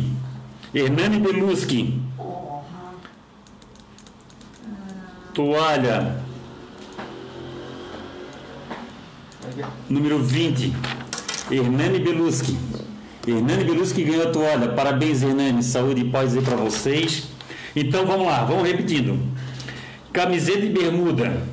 [0.73, 2.01] Hernani Beluski.
[5.31, 6.25] Toalha.
[9.87, 10.73] Número 20.
[11.51, 12.57] Hernani Beluski.
[13.27, 14.69] Hernani Beluski ganhou a toalha.
[14.69, 15.61] Parabéns, Hernani.
[15.61, 17.27] Saúde e paz aí pra vocês.
[17.75, 19.19] Então vamos lá, vamos repetindo.
[20.11, 21.43] Camiseta e bermuda.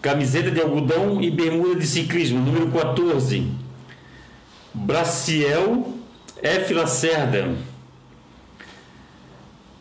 [0.00, 3.61] Camiseta de algodão e bermuda de ciclismo, número 14.
[4.74, 5.94] Braciel
[6.42, 6.74] F.
[6.74, 7.54] Lacerda.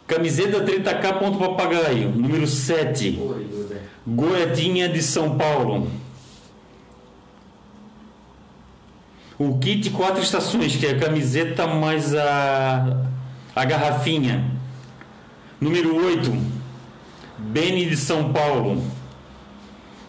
[0.07, 3.17] Camiseta 30K ponto papagaio, número 7.
[4.05, 5.89] Goiadinha de São Paulo.
[9.39, 13.07] O kit quatro estações, que é a camiseta mais a,
[13.55, 14.51] a garrafinha.
[15.59, 16.31] Número 8.
[17.37, 18.83] Beni de São Paulo.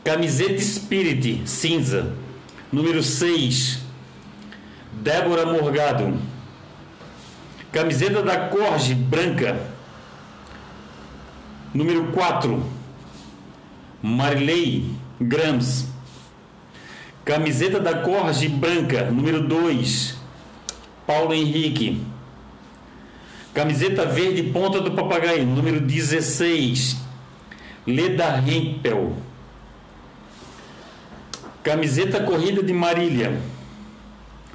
[0.03, 2.13] Camiseta Spirit, cinza.
[2.73, 3.82] Número 6,
[5.03, 6.17] Débora Morgado.
[7.73, 9.59] Camiseta da Corge, branca.
[11.75, 12.65] Número 4,
[14.01, 15.89] Marilei Grams.
[17.25, 19.11] Camiseta da Corge, branca.
[19.11, 20.17] Número 2,
[21.05, 22.01] Paulo Henrique.
[23.53, 26.97] Camiseta verde ponta do papagaio, número 16,
[27.85, 29.17] Leda Hempel.
[31.65, 33.39] Camiseta corrida de Marília,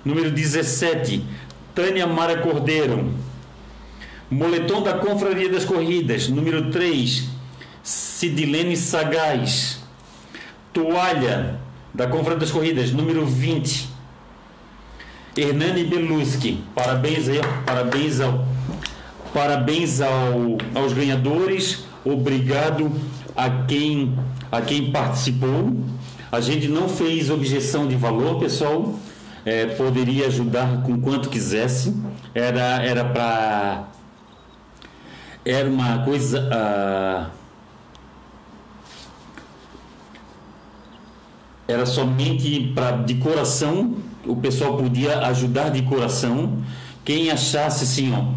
[0.07, 1.23] número 17,
[1.75, 3.11] Tânia Mara Cordeiro.
[4.29, 7.27] Moletom da Confraria das Corridas, número 3,
[7.83, 9.81] Sidilene Sagaz.
[10.71, 11.59] Toalha
[11.93, 13.89] da Confraria das Corridas, número 20,
[15.35, 16.63] Hernani Beluski.
[16.73, 18.47] Parabéns aí, parabéns ao
[19.33, 21.85] Parabéns ao, aos ganhadores.
[22.03, 22.91] Obrigado
[23.35, 24.17] a quem,
[24.51, 25.75] a quem participou.
[26.31, 28.97] A gente não fez objeção de valor, pessoal.
[29.47, 31.95] É, poderia ajudar com quanto quisesse.
[32.35, 33.87] Era era para
[35.45, 37.31] era uma coisa uh,
[41.65, 43.95] era somente para de coração.
[44.25, 46.57] O pessoal podia ajudar de coração.
[47.05, 48.33] Quem achasse assim, ó,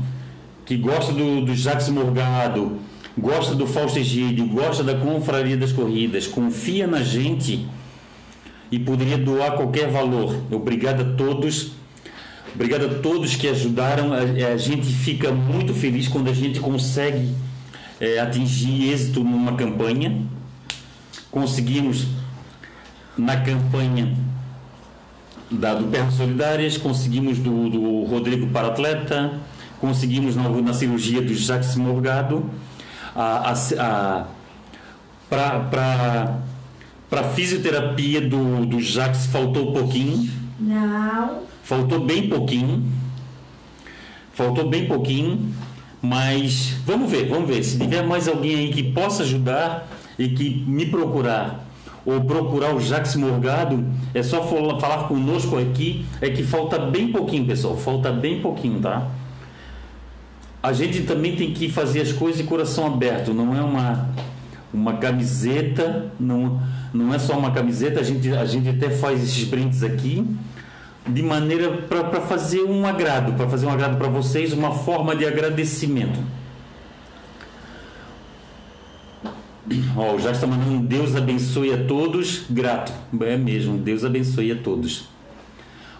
[0.65, 2.79] que gosta do, do Jacques Morgado,
[3.19, 7.67] gosta do Fausto Egídio, gosta da Confraria das Corridas, confia na gente
[8.71, 10.37] e poderia doar qualquer valor.
[10.51, 11.73] Obrigado a todos.
[12.55, 14.13] Obrigado a todos que ajudaram.
[14.13, 17.33] A, a gente fica muito feliz quando a gente consegue
[18.01, 20.23] é, atingir êxito numa campanha.
[21.31, 22.07] Conseguimos
[23.17, 24.17] na campanha
[25.51, 29.33] da, do Pernas Solidárias, conseguimos do, do Rodrigo para Atleta,
[29.81, 32.49] conseguimos na, na cirurgia do Jacques Morgado
[33.15, 34.27] a, a, a
[35.29, 36.41] para
[37.11, 40.31] para fisioterapia do, do Jacques faltou pouquinho.
[40.59, 41.41] Não.
[41.63, 42.85] Faltou bem pouquinho.
[44.33, 45.53] Faltou bem pouquinho.
[46.01, 47.63] Mas vamos ver, vamos ver.
[47.65, 49.89] Se tiver mais alguém aí que possa ajudar
[50.19, 51.67] e que me procurar
[52.07, 53.85] ou procurar o Jacques Morgado,
[54.15, 56.07] é só falar conosco aqui.
[56.21, 57.77] É que falta bem pouquinho, pessoal.
[57.77, 59.11] Falta bem pouquinho, tá?
[60.63, 64.11] a gente também tem que fazer as coisas de coração aberto, não é uma,
[64.73, 66.61] uma camiseta, não,
[66.93, 70.27] não é só uma camiseta, a gente, a gente até faz esses brindes aqui
[71.07, 75.27] de maneira para fazer um agrado, para fazer um agrado para vocês, uma forma de
[75.27, 76.21] agradecimento.
[79.97, 82.93] Ó, oh, já está mandando Deus abençoe a todos, grato.
[83.21, 85.09] É mesmo, Deus abençoe a todos.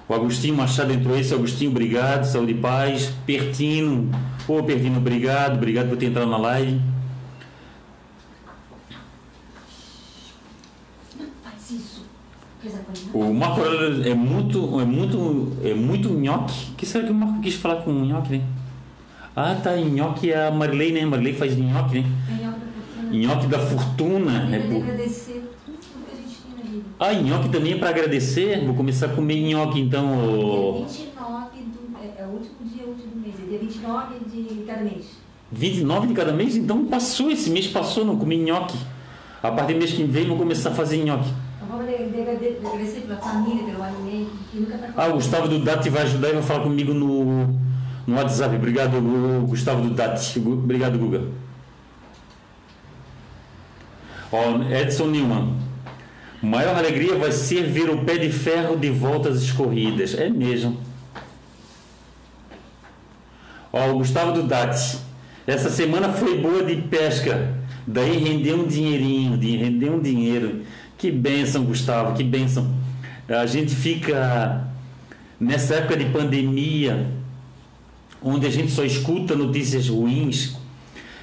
[0.09, 3.13] O Agostinho Machado entrou esse Agostinho, obrigado, saúde e paz.
[3.25, 4.11] Pertino,
[4.49, 6.81] ô Pertino, obrigado, obrigado por ter entrado na live.
[11.45, 12.05] Faz isso.
[13.15, 16.73] O Marco Aurélio é muito, é muito, é muito nhoque.
[16.73, 18.43] O que será que o Marco quis falar com nhoque, né?
[19.35, 21.07] Ah, tá, nhoque é a Marilei, né?
[21.07, 22.07] Marilei faz nhoque, né?
[23.11, 24.49] É nhoque da fortuna.
[24.51, 24.83] Eu É por...
[24.83, 26.85] agradecer tudo que a gente tem na vida.
[26.99, 28.63] Ah, nhoque também é para agradecer.
[28.65, 30.85] Vou começar a comer nhoque então.
[30.87, 34.65] Dia 29 do, é, é o último dia útil do mês, é dia 29 de
[34.65, 35.07] cada mês.
[35.51, 36.57] 29 de cada mês?
[36.57, 38.77] Então passou, esse mês passou, não comi nhoque.
[39.43, 41.31] A partir do mês que vem vou começar a fazer nhoque.
[44.97, 47.47] Ah, o Gustavo do DAT vai ajudar e vai falar comigo no,
[48.07, 48.57] no WhatsApp.
[48.57, 50.39] Obrigado, Gu- Gustavo do DAT.
[50.41, 51.23] Gu- Obrigado, Guga.
[54.33, 55.55] Ó, Edson Newman.
[56.43, 60.15] Maior alegria vai ser ver o pé de ferro de volta às escorridas.
[60.15, 60.79] É mesmo.
[63.73, 64.99] Ó, Gustavo do DAT.
[65.47, 67.55] Essa semana foi boa de pesca.
[67.87, 70.63] Daí rendeu um dinheirinho, de- rendeu um dinheiro.
[71.01, 72.75] Que benção, Gustavo, que benção.
[73.27, 74.69] A gente fica
[75.41, 77.07] nessa época de pandemia,
[78.23, 80.59] onde a gente só escuta notícias ruins,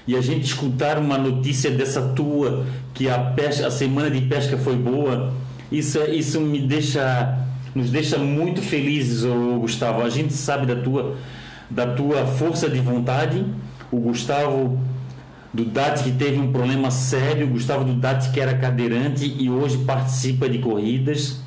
[0.07, 2.65] e a gente escutar uma notícia dessa tua,
[2.95, 5.31] que a, pesca, a semana de pesca foi boa,
[5.71, 7.37] isso, é- isso me deixa,
[7.75, 9.23] nos deixa muito felizes,
[9.59, 10.01] Gustavo.
[10.01, 11.17] A gente sabe da tua,
[11.69, 13.45] da tua força de vontade.
[13.91, 14.81] O Gustavo
[15.57, 19.79] do DAT que teve um problema sério, Gustavo do DAT que era cadeirante e hoje
[19.79, 21.39] participa de corridas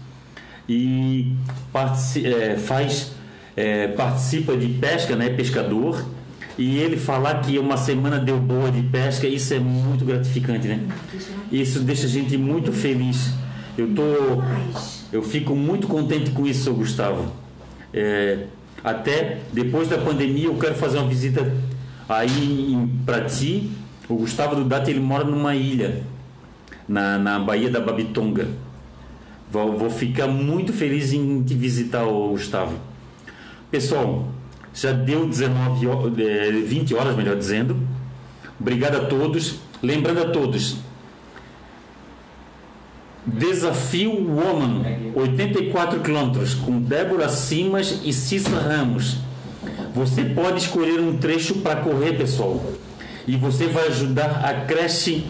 [0.68, 1.32] e
[1.72, 3.12] partici- é, faz
[3.56, 6.04] é, participa de pesca, né, pescador.
[6.58, 10.80] E ele falar que uma semana deu boa de pesca, isso é muito gratificante, né?
[11.50, 13.32] Isso deixa a gente muito feliz.
[13.78, 14.02] Eu tô
[15.12, 17.32] eu fico muito contente com isso, Gustavo.
[17.94, 18.46] É,
[18.82, 21.50] até depois da pandemia, eu quero fazer uma visita
[22.08, 23.70] aí para ti.
[24.10, 26.02] O Gustavo do Data ele mora numa ilha,
[26.88, 28.48] na, na Baía da Babitonga.
[29.50, 32.76] Vou, vou ficar muito feliz em te visitar, ô Gustavo.
[33.70, 34.28] Pessoal,
[34.74, 37.76] já deu 19 ho- eh, 20 horas, melhor dizendo.
[38.60, 39.60] Obrigado a todos.
[39.82, 40.76] Lembrando a todos,
[43.26, 44.82] Desafio Woman,
[45.14, 49.18] 84 quilômetros, com Débora Simas e Cissa Ramos.
[49.94, 52.62] Você pode escolher um trecho para correr, pessoal.
[53.30, 55.24] E você vai ajudar a creche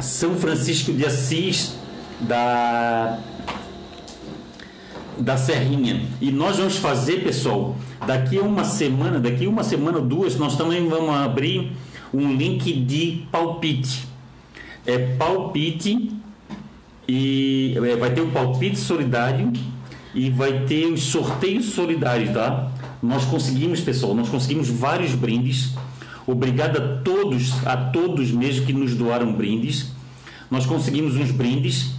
[0.00, 1.74] São Francisco de Assis
[2.18, 3.18] da
[5.18, 6.06] da Serrinha.
[6.22, 10.38] E nós vamos fazer, pessoal, daqui a uma semana, daqui a uma semana ou duas,
[10.38, 11.70] nós também vamos abrir
[12.14, 14.08] um link de palpite.
[14.86, 16.16] É palpite
[17.06, 19.52] e é, vai ter o palpite solidário
[20.14, 22.72] e vai ter os sorteios solidários, tá?
[23.02, 25.74] Nós conseguimos, pessoal, nós conseguimos vários brindes.
[26.26, 29.92] Obrigado a todos, a todos mesmo que nos doaram brindes.
[30.50, 31.94] Nós conseguimos uns brindes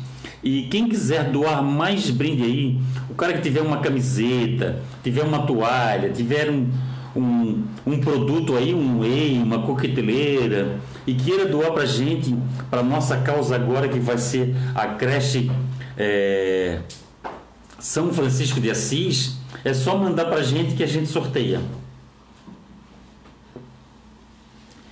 [0.45, 5.39] e quem quiser doar mais brinde aí, o cara que tiver uma camiseta, tiver uma
[5.39, 6.69] toalha, tiver um,
[7.15, 12.35] um, um produto aí, um whey, uma coqueteleira e queira doar pra gente,
[12.69, 15.49] para nossa causa agora que vai ser a creche
[15.97, 16.79] é,
[17.79, 21.59] São Francisco de Assis, é só mandar pra gente que a gente sorteia.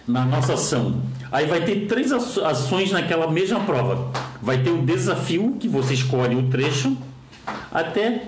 [0.08, 1.01] Na nossa ação.
[1.32, 4.12] Aí vai ter três ações naquela mesma prova.
[4.41, 6.97] Vai ter o desafio, que você escolhe o trecho.
[7.72, 8.24] Até,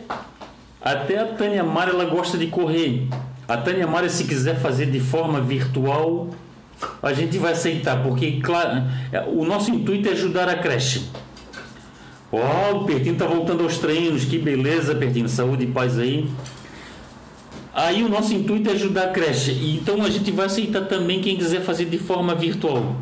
[0.82, 3.08] até a Tânia Mara ela gosta de correr.
[3.48, 6.30] A Tânia Mara, se quiser fazer de forma virtual,
[7.02, 11.10] a gente vai aceitar, porque claro, é, o nosso intuito é ajudar a creche.
[12.32, 16.28] Ó, o Pertinho tá voltando aos treinos, que beleza, Pertinho, saúde e paz aí.
[17.76, 21.36] Aí o nosso intuito é ajudar a creche, então a gente vai aceitar também quem
[21.36, 22.96] quiser fazer de forma virtual.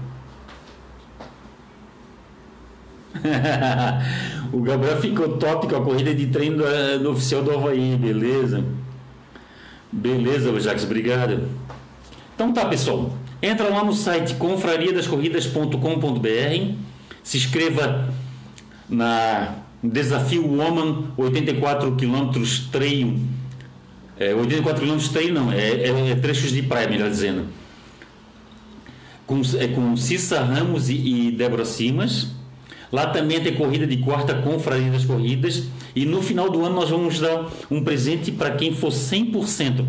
[4.52, 6.64] o Gabriel ficou top com a corrida de treino
[7.04, 8.66] do, oficial do Havaí, beleza?
[9.92, 11.48] Beleza, Jacques, obrigado.
[12.34, 13.14] Então tá, pessoal.
[13.44, 16.74] Entra lá no site confrariadascorridas.com.br,
[17.22, 18.10] se inscreva
[18.90, 19.54] na
[19.84, 22.32] Desafio Woman 84 km
[22.72, 23.43] treino.
[24.20, 27.46] É, 84 km treino não, é, é- é trechos de praia, melhor dizendo.
[29.26, 32.28] Com, é com Cissa Ramos e, e Débora Simas.
[32.92, 35.64] Lá também tem corrida de quarta Confraria das Corridas.
[35.96, 39.84] E no final do ano nós vamos dar um presente para quem for 100%.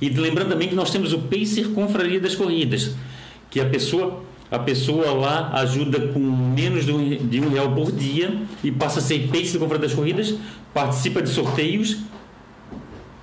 [0.00, 2.94] E lembrando também que nós temos o Pacer Confraria das Corridas,
[3.50, 7.92] que a pessoa, a pessoa lá ajuda com menos de um, de um real por
[7.92, 10.34] dia e passa a ser Pacer Confraria das Corridas,
[10.72, 11.98] participa de sorteios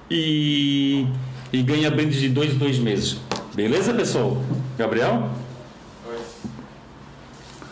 [0.10, 1.08] e,
[1.52, 3.18] e ganha brindes de dois em dois meses.
[3.54, 4.42] Beleza, pessoal?
[4.78, 5.30] Gabriel?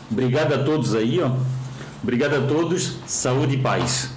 [0.09, 1.32] Obrigado a todos aí, ó.
[2.03, 2.97] Obrigado a todos.
[3.05, 4.11] Saúde e paz.